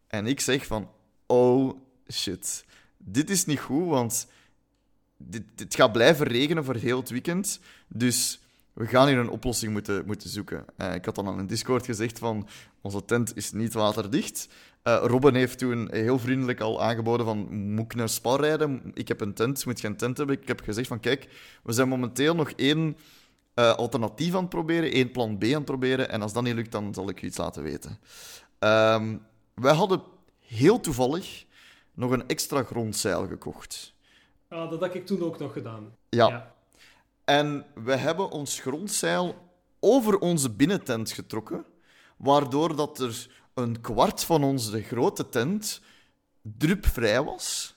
[0.07, 0.89] En ik zeg van,
[1.25, 1.77] oh
[2.11, 2.65] shit,
[2.97, 4.27] dit is niet goed, want
[5.17, 7.59] dit, gaat blijven regenen voor heel het weekend.
[7.87, 8.39] Dus
[8.73, 10.65] we gaan hier een oplossing moeten, moeten zoeken.
[10.77, 12.47] Eh, ik had dan aan een Discord gezegd van,
[12.81, 14.47] onze tent is niet waterdicht.
[14.81, 17.37] Eh, Robin heeft toen heel vriendelijk al aangeboden van,
[17.73, 18.91] moet ik naar Spa rijden?
[18.93, 20.41] Ik heb een tent, moet je een tent hebben?
[20.41, 21.27] Ik heb gezegd van, kijk,
[21.63, 22.97] we zijn momenteel nog één
[23.53, 26.09] eh, alternatief aan het proberen, één plan B aan het proberen.
[26.09, 27.99] En als dat niet lukt, dan zal ik u iets laten weten.
[28.59, 29.17] Ehm,
[29.53, 30.01] wij hadden
[30.39, 31.45] heel toevallig
[31.93, 33.93] nog een extra grondzeil gekocht.
[34.47, 35.95] Ah, dat had ik toen ook nog gedaan.
[36.09, 36.53] Ja.
[37.23, 39.35] En we hebben ons grondzeil
[39.79, 41.65] over onze binnentent getrokken,
[42.17, 43.29] waardoor dat er
[43.61, 45.81] een kwart van onze grote tent
[46.41, 47.75] drupvrij was.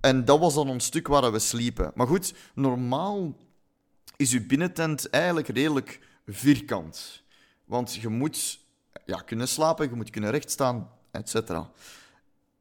[0.00, 1.92] En dat was dan ons stuk waar we sliepen.
[1.94, 3.36] Maar goed, normaal
[4.16, 7.22] is uw binnentent eigenlijk redelijk vierkant.
[7.64, 8.60] Want je moet
[9.06, 11.50] ja, kunnen slapen, je moet kunnen rechtstaan, etc.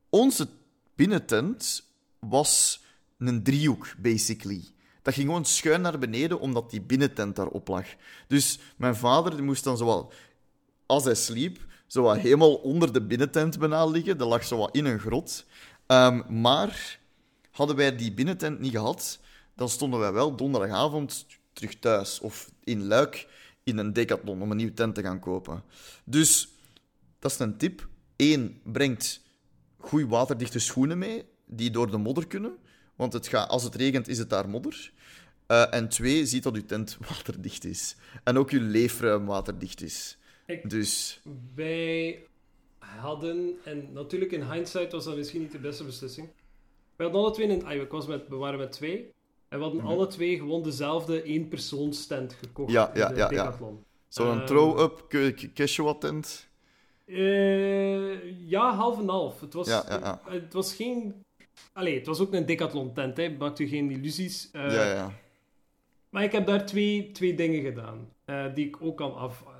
[0.09, 0.47] Onze
[0.95, 1.83] binnentent
[2.19, 2.83] was
[3.17, 4.63] een driehoek, basically.
[5.01, 7.85] Dat ging gewoon schuin naar beneden, omdat die binnentent daarop lag.
[8.27, 10.13] Dus mijn vader die moest dan zo wat,
[10.85, 14.17] als hij sliep, zo wat helemaal onder de binnentent bijna liggen.
[14.17, 15.45] Dat lag zo wat in een grot.
[15.85, 16.99] Ehm, maar
[17.51, 19.19] hadden wij die binnentent niet gehad,
[19.55, 22.19] dan stonden wij wel donderdagavond terug thuis.
[22.19, 23.27] Of in Luik
[23.63, 25.63] in een decathlon om een nieuwe tent te gaan kopen.
[26.03, 26.47] Dus
[27.19, 27.87] dat is een tip.
[28.15, 29.21] Eén, brengt
[29.77, 32.57] goed waterdichte schoenen mee, die door de modder kunnen.
[32.95, 34.91] Want het gaat, als het regent, is het daar modder.
[35.47, 37.95] Eh, en twee, ziet dat uw tent waterdicht is.
[38.23, 40.17] En ook uw leefruim waterdicht is.
[40.45, 41.21] Ik- Dus,
[41.55, 42.23] Wij
[42.79, 46.29] hadden, en natuurlijk in hindsight was dat misschien niet de beste beslissing.
[46.95, 49.13] We hadden alle twee een, ah, ik was met, we waren met twee.
[49.47, 49.91] En we hadden Mhm.
[49.91, 53.57] alle twee gewoon dezelfde één-persoonstent gekocht Ja, in ja, de ja, ja.
[54.07, 55.05] Zo'n Ehm, throw-up
[55.53, 56.47] Quechua tent.
[57.05, 59.39] Eh, ja, half en half.
[59.39, 60.21] Het was, Ja, ja, ja.
[60.25, 61.23] Het was geen...
[61.73, 63.29] Allee, het was ook een Decathlon tent, hè.
[63.29, 64.49] Maakt u geen illusies.
[64.51, 65.11] Eh, ja, ja.
[66.09, 68.09] Maar ik heb daar twee, twee dingen gedaan.
[68.25, 69.15] eh, die ik ook kan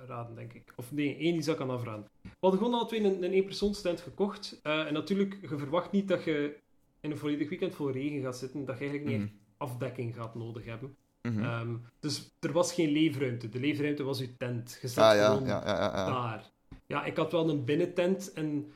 [0.06, 0.74] afraden, denk ik.
[0.76, 2.06] Of nee, één die zou ik kan afraden.
[2.22, 4.60] We hadden gewoon alle twee een, een eenpersoonstent gekocht.
[4.64, 6.58] eh, en natuurlijk, je verwacht niet dat je
[7.00, 8.66] in een volledig weekend vol regen gaat zitten.
[8.66, 9.28] Dat je eigenlijk niet Mhm.
[9.28, 10.96] echt afdekking gaat nodig hebben.
[11.22, 11.44] Mhm.
[11.44, 13.50] Ehm, dus er was geen leefruimte.
[13.50, 14.78] De leefruimte was uw tent.
[14.82, 16.06] Je zat ah, ja, gewoon ja, ja, ja, ja.
[16.06, 16.52] daar.
[16.88, 18.72] Ja, ik had wel een binnentent en,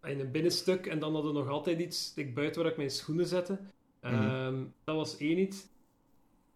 [0.00, 0.86] en een binnenstuk.
[0.86, 3.58] En dan hadden we nog altijd iets ik, buiten waar ik mijn schoenen zette.
[4.00, 5.66] Ehm, Dat was één iets.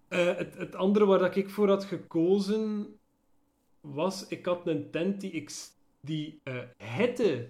[0.09, 2.96] Eh, het, het andere waar dat ik voor had gekozen
[3.93, 4.27] was...
[4.29, 5.51] Ik had een tent die, ik,
[6.01, 6.55] die eh
[6.97, 7.49] hitte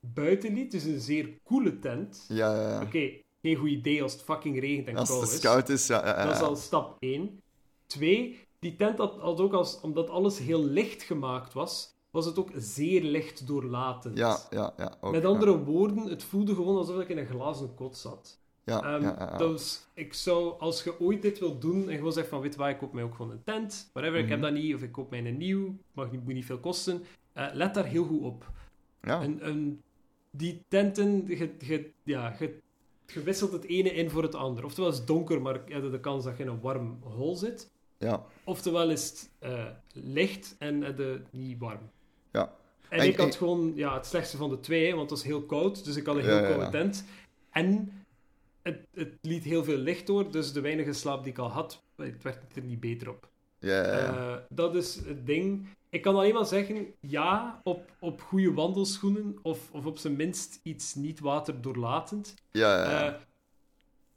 [0.00, 0.70] buiten liet.
[0.70, 2.24] Dus een zeer koele tent.
[2.28, 2.82] Ja, ja, ja.
[2.82, 3.10] Oké,
[3.42, 5.36] geen goed idee als het fucking regent en Als koud het is.
[5.36, 6.24] scout is, ja, ja, ja.
[6.26, 7.42] Dat is al stap 1.
[7.86, 12.38] Twee, die tent had, had ook als, omdat alles heel licht gemaakt was, was het
[12.38, 14.18] ook zeer licht doorlatend.
[14.18, 14.96] Ja, ja, ja.
[15.00, 18.38] Ook, Met andere woorden, het voelde gewoon alsof ik in een glazen kot zat.
[18.64, 19.36] Ja, Ehm, ja.
[19.38, 22.70] Dus ik zou, als je ooit dit wilt doen en gewoon zegt van, weet waar,
[22.70, 24.46] ik koop mij ook gewoon een tent, whatever, ik heb Mhm.
[24.52, 27.02] dat niet, of ik koop mij een nieuw, mag niet, moet niet veel kosten,
[27.32, 28.50] eh, let daar heel goed op.
[29.02, 29.82] Ja, een,
[30.30, 32.58] die tenten, je, je, ja, je,
[33.06, 34.66] je wisselt het ene in voor het andere.
[34.66, 37.36] Oftewel is het donker, maar je hebt de kans dat je in een warm hol
[37.36, 37.70] zit.
[37.98, 41.90] ja, Oftewel is het eh, licht en je niet warm.
[42.32, 42.52] ja.
[42.88, 45.22] En, En- ik had en- gewoon ja, het slechtste van de twee, want het was
[45.28, 45.84] heel koud.
[45.84, 47.04] Dus ik had een heel ja, koude tent.
[47.50, 47.92] En
[48.64, 51.82] het, het liet heel veel licht door, dus de weinige slaap die ik al had,
[51.96, 53.28] het werd er niet beter op.
[53.58, 53.82] Ja.
[53.82, 55.66] Eh, dat is het ding.
[55.88, 60.60] Ik kan alleen maar zeggen, ja, op, op goede wandelschoenen, of, of op zijn minst
[60.62, 62.34] iets niet waterdoorlatend.
[62.50, 63.06] ja.
[63.06, 63.20] Eh,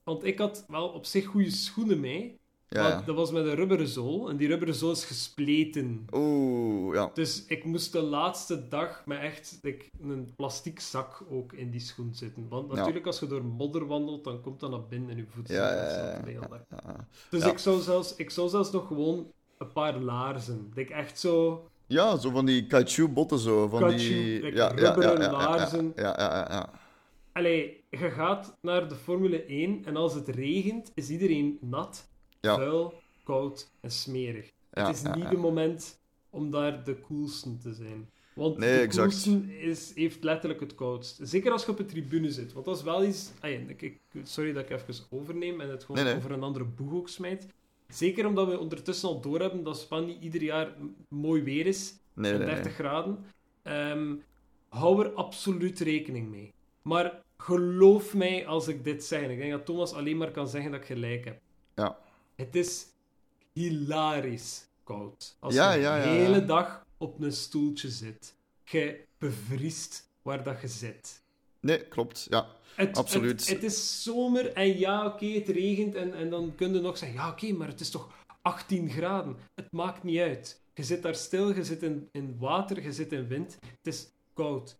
[0.04, 2.40] want ik had wel op zich goede schoenen mee,
[2.70, 6.06] ja, dat was met een rubberen zool, en die rubberen zool is gespleten.
[6.12, 7.10] Oeh, ja.
[7.14, 9.60] Dus ik moest de laatste dag met echt
[10.02, 12.46] een plastic zak ook in die schoen zitten.
[12.50, 12.78] Want Ja.
[12.78, 15.56] natuurlijk, als je door modder wandelt, dan komt dat naar binnen in je voeten.
[15.56, 15.74] Ja,
[16.30, 17.08] ja.
[17.30, 20.66] Dus ik, zou zelfs, ik zou zelfs nog gewoon een paar laarzen.
[20.70, 21.68] Dat ik echt zo...
[21.88, 23.68] Ja, zo van die caoutchouc botten zo.
[23.68, 24.42] Van die...
[24.42, 25.92] like ja, rubberen ja, ja, laarzen.
[25.96, 26.70] Ja, ja, ja, ja.
[27.32, 32.07] Allee, je gaat naar de Formule 1 en als het regent, is iedereen nat,
[32.42, 32.56] Ja.
[32.56, 34.52] vuil, koud en smerig.
[34.72, 38.10] Ja, het is niet het moment om daar de coolste te zijn.
[38.38, 41.20] Want Nee, de coolste is, heeft letterlijk het koudst.
[41.22, 42.54] Zeker als je op de tribune zit.
[42.54, 43.32] Want dat is wel iets...
[43.40, 46.16] Ah ik, sorry dat ik even overneem en het gewoon Nee, nee.
[46.16, 47.48] over een andere boeg ook smijt.
[47.88, 50.76] Zeker omdat we ondertussen al doorhebben dat Spa niet ieder jaar
[51.10, 51.94] mooi weer is.
[52.14, 52.74] Nee, en nee, 30 nee.
[52.74, 53.26] graden.
[53.64, 54.16] Ehm,
[54.70, 56.54] hou er absoluut rekening mee.
[56.82, 59.30] Maar geloof mij als ik dit zeg.
[59.30, 61.40] Ik denk dat Thomas alleen maar kan zeggen dat ik gelijk heb.
[61.76, 61.98] Ja.
[62.38, 62.86] Het is
[63.54, 65.36] hilarisch koud.
[65.40, 68.36] Als Ja, je ja, de hele dag op een stoeltje zit.
[68.64, 71.22] Je bevriest waar dat je zit.
[71.60, 72.28] Nee, klopt.
[72.30, 72.48] Ja.
[72.76, 73.40] Het, Absoluut.
[73.40, 75.96] Het, het is zomer en ja, oké, het regent.
[75.96, 78.10] En, en dan kun je nog zeggen, ja, oké, maar het is toch
[78.42, 79.38] 18 graden.
[79.56, 80.62] Het maakt niet uit.
[80.74, 83.58] Je zit daar stil, je zit in, in water, je zit in wind.
[83.62, 84.78] Het is koud.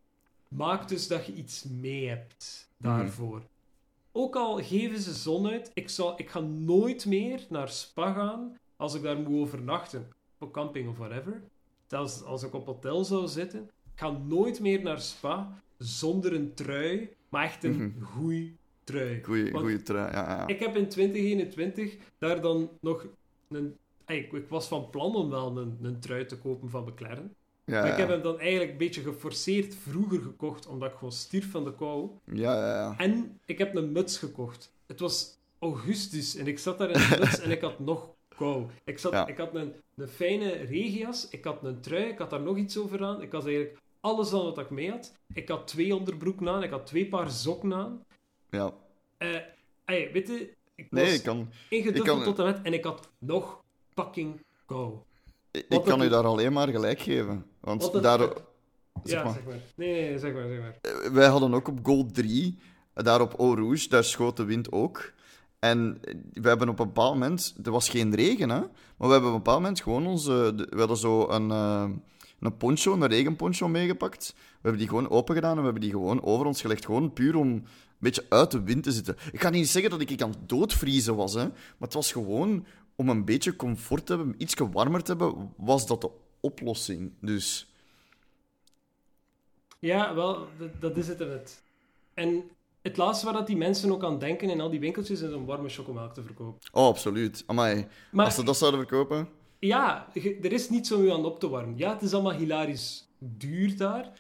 [0.48, 3.42] Maak dus dat je iets mee hebt daarvoor.
[4.20, 8.58] Ook al geven ze zon uit, ik, zal, ik ga nooit meer naar Spa gaan
[8.76, 10.08] als ik daar moet overnachten.
[10.40, 11.42] Op camping of whatever.
[11.88, 13.60] Zelfs als ik op hotel zou zitten.
[13.94, 18.02] Ik ga nooit meer naar Spa zonder een trui, maar echt een Mhm.
[18.04, 19.24] goeie trui.
[19.24, 20.12] Goeie, trui.
[20.12, 20.48] Ja, ja.
[20.48, 23.08] Ik heb in 2021 daar dan nog
[23.50, 23.76] een...
[24.08, 27.36] Ik, ik was van plan om wel een, een trui te kopen van McLaren.
[27.68, 31.12] Ja, Maar ik heb hem dan eigenlijk een beetje geforceerd vroeger gekocht, omdat ik gewoon
[31.12, 32.10] stierf van de kou.
[32.24, 32.96] Ja, ja, ja.
[32.98, 34.72] En ik heb een muts gekocht.
[34.86, 38.66] Het was augustus en ik zat daar in de muts en ik had nog kou.
[38.84, 39.28] Ik, zat, Ja.
[39.28, 42.78] ik had een, een fijne regenjas, ik had een trui, ik had daar nog iets
[42.78, 43.22] over aan.
[43.22, 45.14] Ik had eigenlijk alles aan wat ik mee had.
[45.34, 48.04] Ik had twee onderbroeken aan, ik had twee paar sokken aan.
[48.50, 48.74] ja.
[49.18, 52.84] Eh, weet je, ik was Nee, ik kan, ik kan- tot en met en ik
[52.84, 53.64] had nog
[53.94, 54.94] fucking kou.
[55.70, 57.46] Ik kan u daar alleen maar gelijk geven.
[57.62, 58.28] Want het- daar, ja,
[59.04, 59.34] zeg maar.
[59.34, 59.60] zeg maar.
[59.76, 60.78] Nee, zeg maar, zeg maar.
[60.82, 62.58] Eh, wij hadden ook op Goal 3,
[62.94, 65.12] daar op Eau Rouge, daar schoot de wind ook.
[65.60, 66.00] En
[66.34, 68.68] we hebben op een bepaald moment, er was geen regen, hè, maar
[69.08, 71.90] we hebben op een bepaald moment gewoon onze, we hadden zo een, eh,
[72.40, 74.34] een poncho, een regenponcho meegepakt.
[74.38, 77.14] We hebben die gewoon open gedaan en we hebben die gewoon over ons gelegd, gewoon
[77.14, 77.66] puur om een
[78.00, 79.16] beetje uit de wind te zitten.
[79.32, 82.66] Ik ga niet zeggen dat ik aan het doodvriezen was, hè, maar het was gewoon
[82.98, 87.12] om een beetje comfort te hebben, iets warmer te hebben, was dat de oplossing.
[87.22, 87.72] Dus
[89.80, 90.48] Ja, wel,
[90.80, 91.62] dat, is het er net.
[92.14, 92.44] En
[92.82, 95.46] het laatste waar dat die mensen ook aan denken in al die winkeltjes is om
[95.46, 96.60] warme chocomelk te verkopen.
[96.72, 97.44] Oh, absoluut.
[97.46, 97.88] Amai.
[98.12, 99.30] Maar Als ze dat zouden verkopen...
[99.60, 101.78] ja, er is niets om je aan op te warmen.
[101.78, 104.12] Ja, het is allemaal hilarisch duur daar.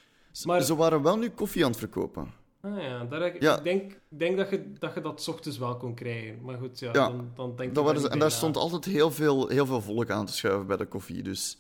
[0.43, 2.33] Maar- Ze waren wel nu koffie aan het verkopen.
[2.61, 3.57] Ah ja, daar, ik Ja.
[3.57, 6.41] ik denk, denk dat, je, dat je dat ochtends wel kon krijgen.
[6.41, 8.35] Maar goed, ja, Ja, dan, dan denk Dat ik waren en daar na.
[8.35, 11.23] stond altijd heel veel, heel veel volk aan te schuiven bij de koffie.
[11.23, 11.57] Dus,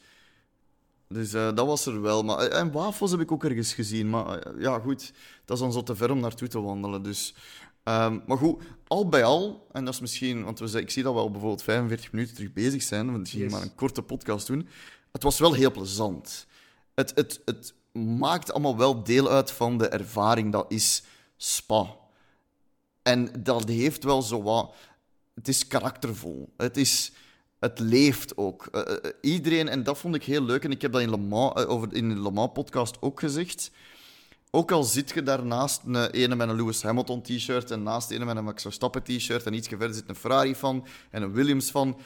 [1.07, 2.23] dus eh, dat was er wel.
[2.23, 4.09] Maar, en wafels heb ik ook ergens gezien.
[4.09, 5.13] Maar eh, ja, goed,
[5.45, 7.03] dat is dan zo te ver om naartoe te wandelen.
[7.03, 7.35] Dus,
[7.83, 11.13] ehm, maar goed, al bij al, en dat is misschien, want we, ik zie dat
[11.13, 13.53] we al bijvoorbeeld 45 minuten terug bezig zijn, want we gingen Yes.
[13.55, 14.67] maar een korte podcast doen.
[15.11, 16.47] Het was wel heel plezant.
[16.93, 21.03] Het, het, het maakt allemaal wel deel uit van de ervaring dat is
[21.37, 21.95] spa.
[23.01, 24.75] En dat heeft wel zo wat...
[25.33, 26.53] Het is karaktervol.
[26.57, 27.11] Het, is,
[27.59, 28.65] het leeft ook.
[28.65, 31.69] Eh, eh, iedereen, en dat vond ik heel leuk, en ik heb dat in, eh,
[31.69, 33.71] over, in de Le podcast ook gezegd.
[34.51, 38.11] Ook al zit je daar naast een ene met een Lewis Hamilton t-shirt en naast
[38.11, 41.33] ene met een Max Verstappen t-shirt en iets verder zit een Ferrari van en een
[41.33, 41.99] Williams van.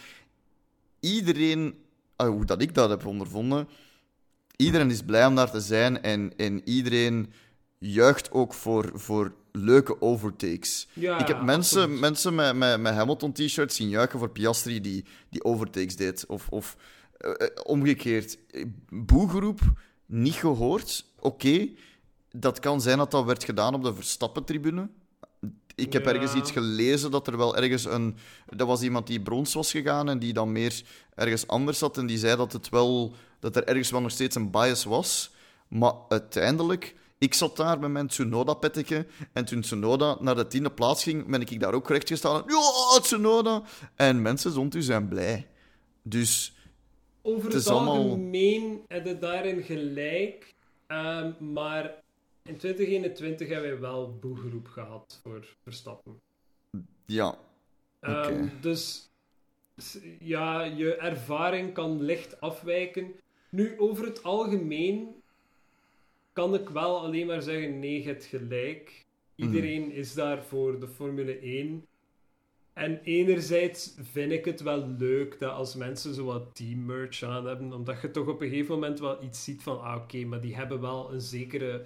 [1.00, 1.84] Iedereen,
[2.16, 3.68] ah, hoe dat ik dat heb ondervonden,
[4.62, 7.34] iedereen is blij om daar te zijn en, en iedereen
[7.78, 10.88] juicht ook voor, voor leuke overtakes.
[10.94, 12.00] Ja, ik heb mensen, absoluut.
[12.00, 16.26] mensen met, met, met Hamilton t-shirts zien juichen voor Piastri die, die overtakes deed.
[16.26, 16.78] Of, of
[17.18, 19.60] eh, eh, omgekeerd, eh, boegroep
[20.06, 21.06] niet gehoord.
[21.20, 21.70] Oké,
[22.32, 24.90] dat kan zijn dat dat werd gedaan op de Verstappen-tribune.
[25.76, 26.12] Ik heb Ja.
[26.14, 28.16] ergens iets gelezen dat er wel ergens een...
[28.46, 30.82] Dat was iemand die brons was gegaan en die dan meer
[31.16, 31.98] ergens anders zat.
[31.98, 35.32] En die zei dat, het wel, dat er ergens wel nog steeds een bias was.
[35.68, 36.96] Maar uiteindelijk...
[37.18, 39.06] Ik zat daar met mijn Tsunoda-pettetje.
[39.34, 42.44] En toen Tsunoda naar de tiende plaats ging, ben ik daar ook recht gestaan.
[42.48, 43.62] Ja, Tsunoda!
[43.96, 45.48] En mensen zond u zijn blij.
[46.04, 46.56] Dus
[47.22, 50.54] Over Het het, allemaal- algemeen heb je daarin gelijk.
[50.88, 52.01] ehm, maar
[52.44, 56.22] in 2021 hebben wij wel boegeroep gehad voor Verstappen.
[57.06, 57.38] ja,
[58.02, 58.48] Ehm.
[58.62, 59.10] Dus
[60.20, 63.14] ja, je ervaring kan licht afwijken.
[63.50, 65.16] Nu, over het algemeen
[66.34, 69.06] kan ik wel alleen maar zeggen: nee, je hebt gelijk.
[69.36, 71.86] Iedereen is daar voor de Formule 1.
[72.74, 77.74] En enerzijds vind ik het wel leuk dat als mensen zo wat teammerch aan hebben,
[77.74, 80.56] omdat je toch op een gegeven moment wel iets ziet van, ah oké, maar die
[80.56, 81.86] hebben wel een zekere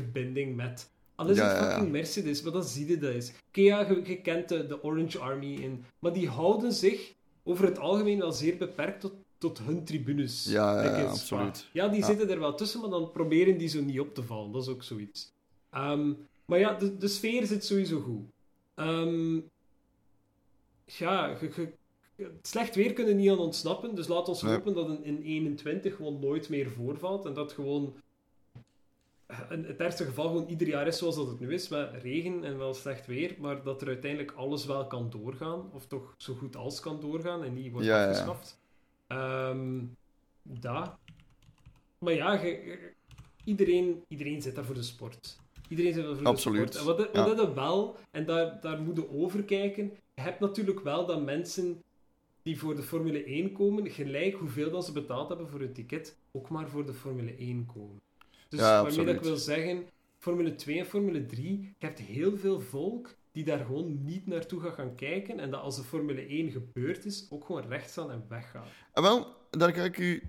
[0.00, 0.90] verbinding met.
[1.14, 1.70] Al is Ja, het ja.
[1.70, 3.32] fucking Mercedes, maar dan zie je dat eens.
[3.48, 7.64] Oké, ja, je, je kent de, de Orange Army in, maar die houden zich over
[7.64, 10.44] het algemeen wel zeer beperkt tot, tot hun tribunes.
[10.48, 11.68] Ja, absoluut.
[11.72, 14.52] Ja, die zitten er wel tussen, maar dan proberen die zo niet op te vallen.
[14.52, 15.32] Dat is ook zoiets.
[15.70, 16.12] Ehm,
[16.46, 18.24] maar ja, de, de sfeer zit sowieso goed.
[18.74, 19.34] Ehm,
[20.84, 23.94] ja, je, je- het slecht weer kunnen niet aan ontsnappen.
[23.94, 24.52] Dus laat ons Nee.
[24.54, 27.24] hopen dat een, in 21 gewoon nooit meer voorvalt.
[27.24, 27.94] En dat gewoon
[29.48, 31.68] het ergste geval gewoon ieder jaar is zoals dat het nu is.
[31.68, 33.34] Met regen en wel slecht weer.
[33.38, 35.70] Maar dat er uiteindelijk alles wel kan doorgaan.
[35.72, 37.44] Of toch zo goed als kan doorgaan.
[37.44, 38.08] En niet wordt Ja, ja, ja.
[38.08, 38.60] afgeschaft.
[39.06, 39.78] Ehm
[40.60, 40.98] ja.
[41.98, 42.40] Maar ja,
[43.44, 45.38] iedereen, iedereen zit daar voor de sport.
[45.68, 46.98] Iedereen zit daar voor Absoluut, de sport.
[46.98, 47.26] En wat, ja.
[47.26, 51.24] wat dat wel, en daar, daar moet je over kijken, je hebt natuurlijk wel dat
[51.24, 51.82] mensen
[52.42, 56.16] die voor de Formule 1 komen, gelijk hoeveel dat ze betaald hebben voor hun ticket,
[56.32, 58.00] ook maar voor de Formule 1 komen.
[58.48, 59.86] Dus Ja, waarmee dat ik wil zeggen,
[60.18, 64.60] Formule 2 en Formule 3, je hebt heel veel volk die daar gewoon niet naartoe
[64.60, 68.10] gaat gaan kijken en dat als de Formule 1 gebeurd is, ook gewoon recht staan
[68.10, 68.66] en weggaan.
[68.92, 70.22] En wel, daar ga ik u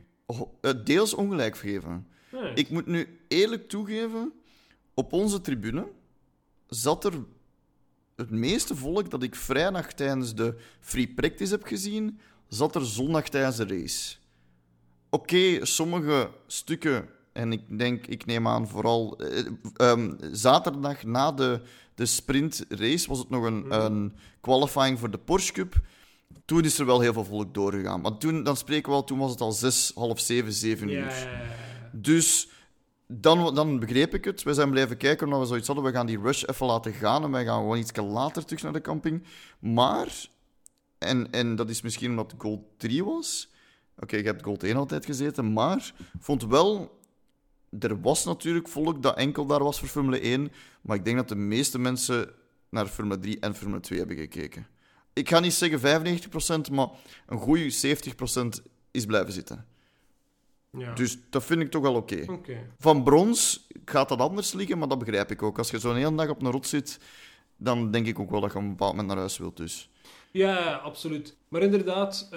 [0.61, 2.07] eh, deels ongelijk geven.
[2.55, 4.33] Ik moet nu eerlijk toegeven,
[4.93, 5.87] op onze tribune
[6.67, 7.13] zat er
[8.15, 13.29] het meeste volk dat ik vrijdag tijdens de free practice heb gezien, zat er zondag
[13.29, 14.15] tijdens de race.
[15.09, 21.61] Oké, sommige stukken, en ik denk, ik neem aan vooral eh, ehm, zaterdag na de,
[21.95, 25.81] de sprint race was het nog een, een qualifying voor de Porsche Cup.
[26.45, 28.01] Toen is er wel heel veel volk doorgegaan.
[28.01, 31.29] Maar toen, dan spreken we al, toen was het al zes, half zeven, zeven uur.
[31.91, 32.49] Dus
[33.07, 34.43] dan, dan begreep ik het.
[34.43, 35.85] We zijn blijven kijken omdat we zoiets hadden.
[35.85, 38.73] We gaan die rush even laten gaan en wij gaan gewoon iets later terug naar
[38.73, 39.23] de camping.
[39.59, 40.27] Maar,
[40.97, 43.49] en, en dat is misschien omdat het Gold 3 was.
[43.99, 46.96] Oké, je hebt Gold 1 altijd gezeten, maar vond wel...
[47.79, 50.51] Er was natuurlijk volk dat enkel daar was voor Formule 1,
[50.81, 52.31] maar ik denk dat de meeste mensen
[52.69, 54.67] naar Formule 3 en Formule 2 hebben gekeken.
[55.13, 56.03] Ik ga niet zeggen
[56.69, 56.87] 95%, maar
[57.25, 57.95] een goede
[58.59, 59.65] 70% is blijven zitten.
[60.71, 60.93] Ja.
[60.93, 62.25] Dus dat vind ik toch wel oké.
[62.27, 62.69] Oké.
[62.79, 65.57] Van brons gaat dat anders liggen, maar dat begrijp ik ook.
[65.57, 66.99] Als je zo'n hele dag op een rot zit,
[67.57, 69.57] dan denk ik ook wel dat je op een bepaald moment naar huis wilt.
[69.57, 69.89] Dus.
[70.31, 71.35] Ja, absoluut.
[71.47, 72.29] Maar inderdaad,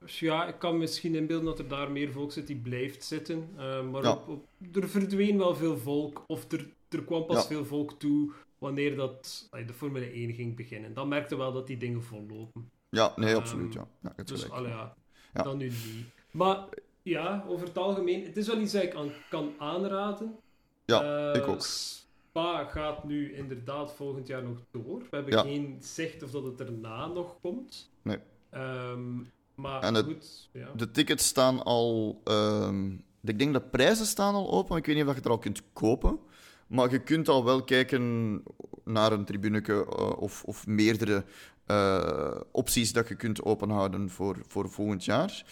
[0.00, 3.48] eh, ja, ik kan misschien inbeelden dat er daar meer volk zit die blijft zitten.
[3.56, 4.12] Eh, maar Ja.
[4.12, 4.46] op, op-
[4.76, 7.48] er verdween wel veel volk, of er, er kwam pas Ja.
[7.48, 10.94] veel volk toe wanneer dat, allee, de Formule 1 ging beginnen.
[10.94, 12.70] Dan merkte wel dat die dingen vollopen.
[12.88, 13.72] Ja, nee, Ehm, absoluut.
[13.72, 13.86] Ja.
[14.02, 14.94] Ja, Dus allee, ja,
[15.32, 16.06] dan nu niet.
[16.30, 16.64] Maar
[17.02, 20.36] ja, over het algemeen, het is wel iets dat ik aan, kan aanraden.
[20.84, 21.60] Ja, Eh, ik ook.
[21.62, 24.98] Spa gaat nu inderdaad volgend jaar nog door.
[24.98, 27.90] We hebben geen zicht of dat het erna nog komt.
[28.02, 28.18] Nee.
[28.50, 29.18] Ehm,
[29.60, 30.68] maar En het- goed, ja.
[30.76, 32.20] De tickets staan al.
[32.24, 32.90] ehm,
[33.22, 35.38] ik denk de prijzen staan al open, ik weet niet of je het er al
[35.38, 36.18] kunt kopen.
[36.66, 38.42] Maar je kunt al wel kijken
[38.84, 41.24] naar een tribuneke eh, of, of meerdere
[41.66, 45.44] eh, opties dat je kunt openhouden voor, voor volgend jaar.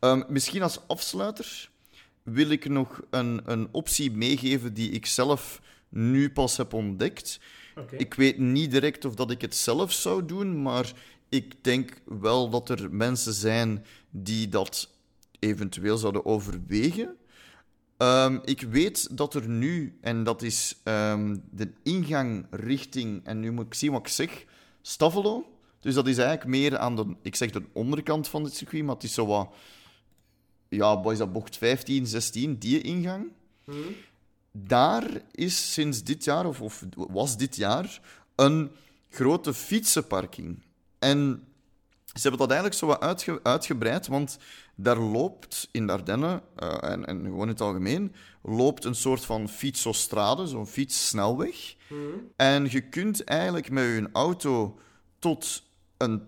[0.00, 1.70] Ehm, misschien als afsluiter
[2.22, 7.40] wil ik nog een, een optie meegeven die ik zelf nu pas heb ontdekt.
[7.90, 10.92] Ik weet niet direct of dat ik het zelf zou doen, maar
[11.28, 14.90] ik denk wel dat er mensen zijn die dat
[15.38, 17.16] eventueel zouden overwegen.
[17.96, 23.52] Ehm, ik weet dat er nu, en dat is ehm, de ingang richting, en nu
[23.52, 24.44] moet ik zien wat ik zeg,
[24.82, 25.50] Stavelo.
[25.80, 28.94] Dus dat is eigenlijk meer aan de, ik zeg de onderkant van het circuit, maar
[28.94, 29.54] het is zo wat,
[30.68, 33.26] ja, wat is dat, bocht 15, 16, die ingang.
[33.64, 33.72] Hm?
[34.52, 38.00] Daar is sinds dit jaar, of, of was dit jaar,
[38.34, 38.70] een
[39.08, 40.62] grote fietsenparking.
[41.06, 41.46] En
[42.04, 44.38] ze hebben dat eigenlijk zo wat uitge- uitgebreid, want
[44.74, 49.24] daar loopt in de Ardennen, eh, en, en gewoon in het algemeen, loopt een soort
[49.24, 51.74] van fietsostrade, zo'n fietssnelweg.
[51.88, 51.94] Hm?
[52.36, 54.78] En je kunt eigenlijk met je auto
[55.18, 55.62] tot
[55.96, 56.22] een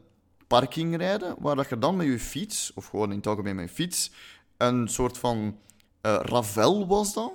[0.47, 3.69] parking rijden, waar dat je dan met je fiets, of gewoon in het algemeen met
[3.69, 4.11] je fiets,
[4.57, 5.59] een soort van
[6.01, 7.33] eh, ravel was dat,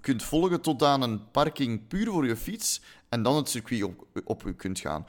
[0.00, 4.06] kunt volgen tot aan een parking puur voor je fiets, en dan het circuit op,
[4.24, 5.06] op je kunt gaan.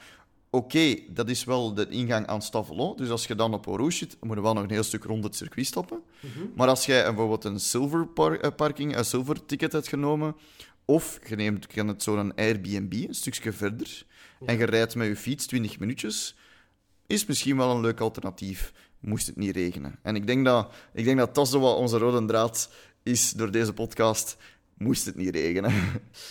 [0.50, 4.16] Oké, dat is wel de ingang aan Stavelo, dus als je dan op Rouge zit,
[4.20, 6.02] moet je wel nog een heel stuk rond het circuit stappen.
[6.56, 10.36] Maar als jij bijvoorbeeld een silver par- eh, parking, een silver ticket hebt genomen,
[10.84, 14.06] of je neemt je het zo'n Airbnb, een stukje verder,
[14.44, 16.36] en je rijdt met je fiets 20 minuutjes,
[17.06, 19.98] is misschien wel een leuk alternatief, moest het niet regenen.
[20.02, 22.70] En ik denk dat ik denk dat, dat zo wat onze rode draad
[23.02, 24.36] is door deze podcast,
[24.78, 25.72] moest het niet regenen.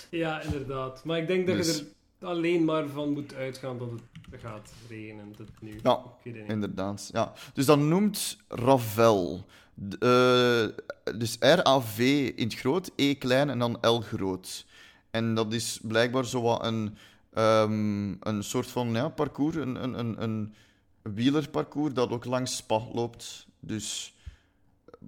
[0.09, 1.03] Ja, inderdaad.
[1.05, 1.87] Maar ik denk dat Dus- je er
[2.21, 5.33] alleen maar van moet uitgaan dat het gaat regenen.
[5.37, 5.79] Dat nu.
[5.83, 6.49] Ja, Ik weet.
[6.49, 7.33] Inderdaad, ja.
[7.53, 9.45] Dus dat noemt Ravel.
[9.99, 10.65] Eh,
[11.17, 11.99] dus R-A-V
[12.35, 14.65] in het groot, E klein en dan L groot.
[15.11, 16.97] En dat is blijkbaar zo wat een,
[17.33, 20.53] ehm, een soort van ja, parcours, een, een, een, een
[21.01, 23.47] wielerparcours dat ook langs Spa loopt.
[23.59, 24.15] Dus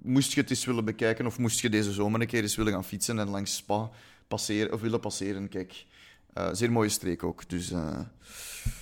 [0.02, 2.72] moest je het eens willen bekijken of moest je deze zomer een keer eens willen
[2.72, 3.90] gaan fietsen en langs Spa
[4.28, 5.86] passeren, of willen passeren, kijk.
[6.32, 7.70] Eh, zeer mooie streek ook, dus...
[7.70, 8.00] eh,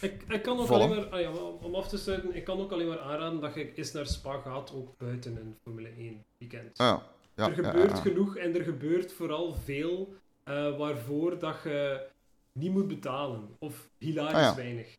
[0.01, 0.71] Ik, ik kan ook Voilà.
[0.71, 3.55] alleen maar, ah ja, om- af te sluiten, ik kan ook alleen maar aanraden dat
[3.55, 6.79] je eens naar Spa gaat, ook buiten een Formule 1 weekend.
[6.79, 7.03] ah ja.
[7.35, 12.07] Ja, er gebeurt genoeg en er gebeurt vooral veel eh, waarvoor dat je
[12.53, 13.49] niet moet betalen.
[13.59, 14.99] Of hilarisch Ah weinig.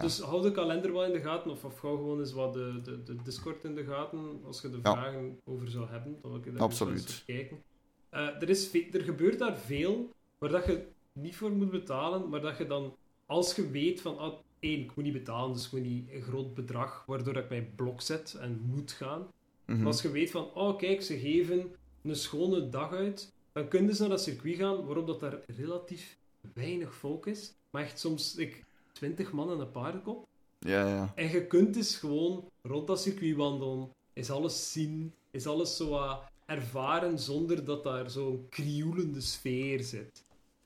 [0.00, 2.80] Dus hou de kalender wel in de gaten, of, of hou gewoon eens wat de,
[2.82, 6.18] de, de Discord in de gaten, als je de vragen over zou hebben.
[6.22, 7.22] Dan wil ik daar Absoluut.
[7.26, 7.62] kijken.
[8.10, 10.86] Er, is er gebeurt daar veel waar dat je
[11.20, 12.96] niet voor moet betalen, maar dat je dan,
[13.26, 16.22] als je weet van, ah, één, ik moet niet betalen, dus ik moet niet een
[16.22, 19.26] groot bedrag, waardoor ik mij blok zet en moet gaan.
[19.64, 19.78] Mhm.
[19.78, 23.80] Maar als je weet van, oh kijk, ze geven een schone dag uit, dan kun
[23.80, 26.18] je dus naar dat circuit gaan, waarop dat daar relatief
[26.54, 27.54] weinig volk is.
[27.70, 30.26] Maar echt soms ik, 20 man en een paardenkop.
[30.58, 31.12] Ja, ja.
[31.14, 35.88] En je kunt dus gewoon rond dat circuit wandelen, is alles zien, is alles zo
[35.88, 40.24] wat ervaren zonder dat daar zo'n krioelende sfeer zit.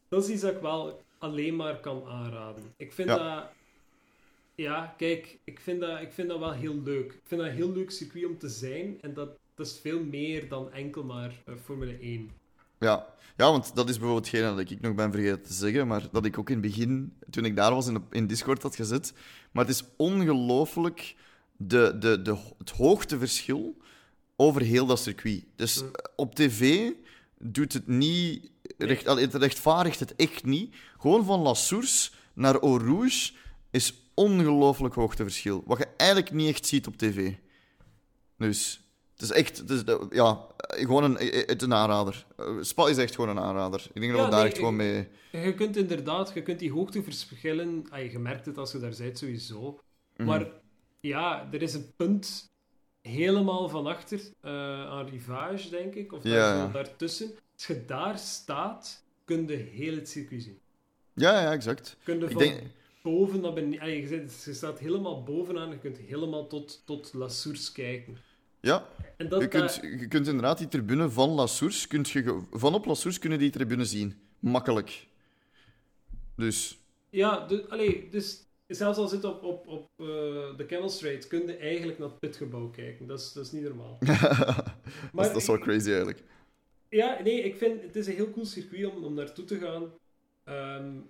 [0.09, 2.63] Dat is iets dat ik wel alleen maar kan aanraden.
[2.77, 3.17] Ik vind Ja.
[3.37, 3.45] dat...
[4.55, 7.13] Ja, kijk, ik vind, dat, ik vind dat wel heel leuk.
[7.13, 8.99] Ik vind dat een heel leuk circuit om te zijn.
[9.01, 12.31] En dat, dat is veel meer dan enkel maar eh, Formule 1.
[12.79, 13.07] Ja.
[13.37, 16.25] ja, want dat is bijvoorbeeld hetgene dat ik nog ben vergeten te zeggen, maar dat
[16.25, 19.13] ik ook in het begin, toen ik daar was, in, de, in Discord had gezet.
[19.53, 21.17] Maar het is ongelooflijk
[21.57, 23.77] de, de, de, het hoogteverschil
[24.37, 25.45] over heel dat circuit.
[25.57, 25.91] Dus Mm.
[26.17, 26.91] op tv
[27.39, 30.75] doet het niet, recht, het rechtvaardigt het echt niet.
[30.99, 33.33] Gewoon van La Source naar Eau Rouge
[33.71, 35.63] is ongelooflijk hoogteverschil.
[35.67, 37.33] Wat je eigenlijk niet echt ziet op tv.
[38.37, 38.81] Dus
[39.13, 41.15] het is echt, het is, ja, gewoon een,
[41.47, 42.27] het is een aanrader.
[42.37, 43.87] Eh, Spa is echt gewoon een aanrader.
[43.93, 45.09] Ik denk dat we daar nee, echt gewoon mee.
[45.33, 47.87] Je kunt inderdaad, je kunt die hoogteverschillen...
[47.91, 49.81] Ah, je merkt het als je daar bent, sowieso.
[50.17, 50.29] Mhm.
[50.29, 50.47] Maar
[51.01, 52.47] ja, er is een punt
[53.09, 54.51] helemaal van achter eh,
[54.91, 56.13] aan Rivage, denk ik.
[56.13, 57.31] Of daar Ja, daartussen.
[57.55, 60.59] Als je daar staat, kun je heel het circuit zien.
[61.15, 61.97] Ja, ja, exact.
[62.03, 62.63] Kun je van denk-
[63.03, 64.31] boven naar beneden.
[64.45, 65.71] Je, staat helemaal bovenaan.
[65.71, 68.17] Je kunt helemaal tot, tot La Source kijken.
[68.61, 68.87] Ja,
[69.17, 72.75] En dat, je kunt, je kunt inderdaad die tribune van La Source, kunt je, van
[72.75, 74.15] op La Source kunnen die tribune zien.
[74.39, 75.07] Makkelijk.
[76.37, 76.79] Dus,
[77.11, 80.07] ja, allee, dus zelfs al zit op, op, op eh,
[80.57, 83.07] de Camel Strait, kun je eigenlijk naar het pitgebouw kijken.
[83.07, 83.99] Dat is, dat is niet normaal.
[84.01, 86.23] dat, is, dat is wel crazy eigenlijk.
[86.89, 89.93] Ja, nee, ik vind het is een heel cool circuit om, om naartoe te gaan.
[90.45, 91.01] Ehm,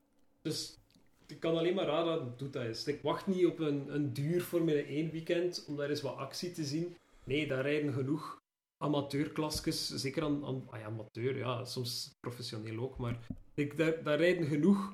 [0.43, 0.79] dus
[1.27, 2.87] ik kan alleen maar raden dat het doet dat is.
[2.87, 6.53] Ik wacht niet op een, een duur Formule 1 weekend om daar eens wat actie
[6.53, 6.97] te zien.
[7.25, 8.39] Nee, daar rijden genoeg
[8.79, 13.19] amateurklasjes, zeker aan, aan ah ja, amateur, ja, soms professioneel ook, maar
[13.55, 14.93] ik, daar, daar rijden genoeg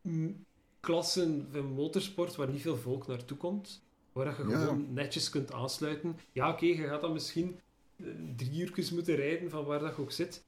[0.00, 0.44] mm,
[0.86, 4.58] klassen van motorsport waar niet veel volk naartoe komt, waar je Ja.
[4.58, 6.16] gewoon netjes kunt aansluiten.
[6.32, 7.58] Ja, oké, je gaat dan misschien
[7.96, 8.06] eh,
[8.36, 10.44] drie uurtjes moeten rijden van waar dat je ook zit,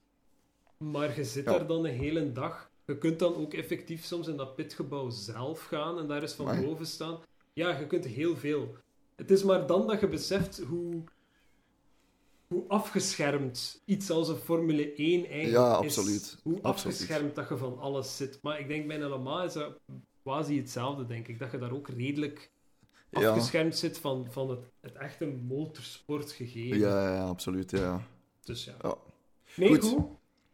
[0.76, 1.51] maar je zit Ja.
[1.51, 2.70] daar dan een hele dag.
[2.87, 6.49] Je kunt dan ook effectief soms in dat pitgebouw zelf gaan en daar eens van
[6.49, 6.64] Amai.
[6.66, 7.18] boven staan.
[7.53, 8.76] Ja, je kunt heel veel.
[9.16, 11.03] Het is maar dan dat je beseft hoe,
[12.49, 15.76] hoe afgeschermd iets als een Formule 1 eigenlijk Ja, is.
[15.99, 16.39] absoluut.
[16.43, 16.95] Hoe Absoluut.
[16.97, 18.39] afgeschermd dat je van alles zit.
[18.43, 19.78] Maar ik denk bij een Le Mans is dat
[20.25, 21.39] quasi hetzelfde, denk ik.
[21.39, 22.51] Dat je daar ook redelijk
[23.11, 23.29] Ja.
[23.31, 26.79] afgeschermd zit van, van het, het echte motorsport gegeven.
[26.79, 28.01] Ja, ja, absoluut, ja.
[28.45, 28.75] Dus ja.
[28.83, 28.95] Ja.
[29.57, 29.85] Nee, Goed.
[29.85, 30.05] goed.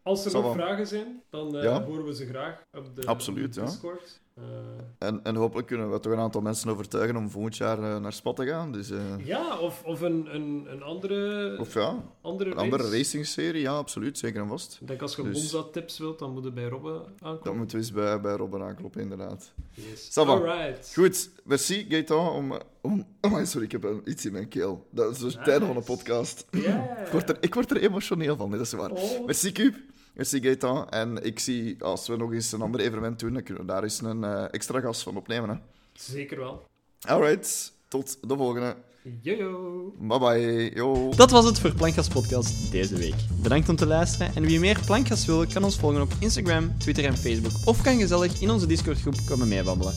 [0.03, 0.65] Als er Zal nog wel.
[0.67, 1.83] vragen zijn, dan Ja.
[1.85, 3.67] horen we ze graag op de, Absoluut, op de ja.
[3.67, 4.21] Discord.
[4.41, 7.99] Eh, En, en hopelijk kunnen we toch een aantal mensen overtuigen om volgend jaar eh,
[8.01, 8.73] naar Spa te gaan.
[8.73, 12.97] Dus, eh, ja, of, of een, een, een andere, of ja, andere een andere race.
[12.97, 14.79] racing-serie, ja, absoluut, zeker en vast.
[14.81, 17.57] Ik denk als je Dus- Monza-tips wilt, dan moet je bij Robbe Dat aankomen.
[17.59, 19.53] moeten we eens bij, bij Robin aankloppen, inderdaad.
[19.71, 20.17] Yes.
[20.19, 20.93] Alright.
[20.95, 22.53] Goed, merci Gaëtan om...
[22.81, 24.87] om oh, sorry, ik heb iets in mijn keel.
[24.91, 26.47] Dat is dus het einde van een podcast.
[27.05, 28.91] Ik word, er, ik word er emotioneel van, dat is waar.
[28.91, 29.27] Oh.
[29.27, 29.77] Merci Cube,
[30.15, 30.89] merci Gaëtan.
[30.89, 33.83] En ik zie, als we nog eens een ander evenement doen, dan kunnen we daar
[33.83, 35.49] eens een eh, extra gast van opnemen.
[35.49, 35.57] Hè.
[35.93, 36.67] Zeker wel.
[37.01, 38.77] Alright, tot de volgende.
[39.21, 39.95] Jojo.
[39.99, 40.71] Bye bye.
[40.75, 41.13] Yo.
[41.17, 43.15] Dat was het voor Plankgas Podcast deze week.
[43.43, 47.05] Bedankt om te luisteren en wie meer Plankgas wil, kan ons volgen op Instagram, Twitter
[47.05, 49.95] en Facebook of kan gezellig in onze Discord groep komen meebabbelen.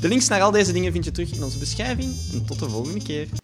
[0.00, 2.68] De links naar al deze dingen vind je terug in onze beschrijving en tot de
[2.68, 3.42] volgende keer.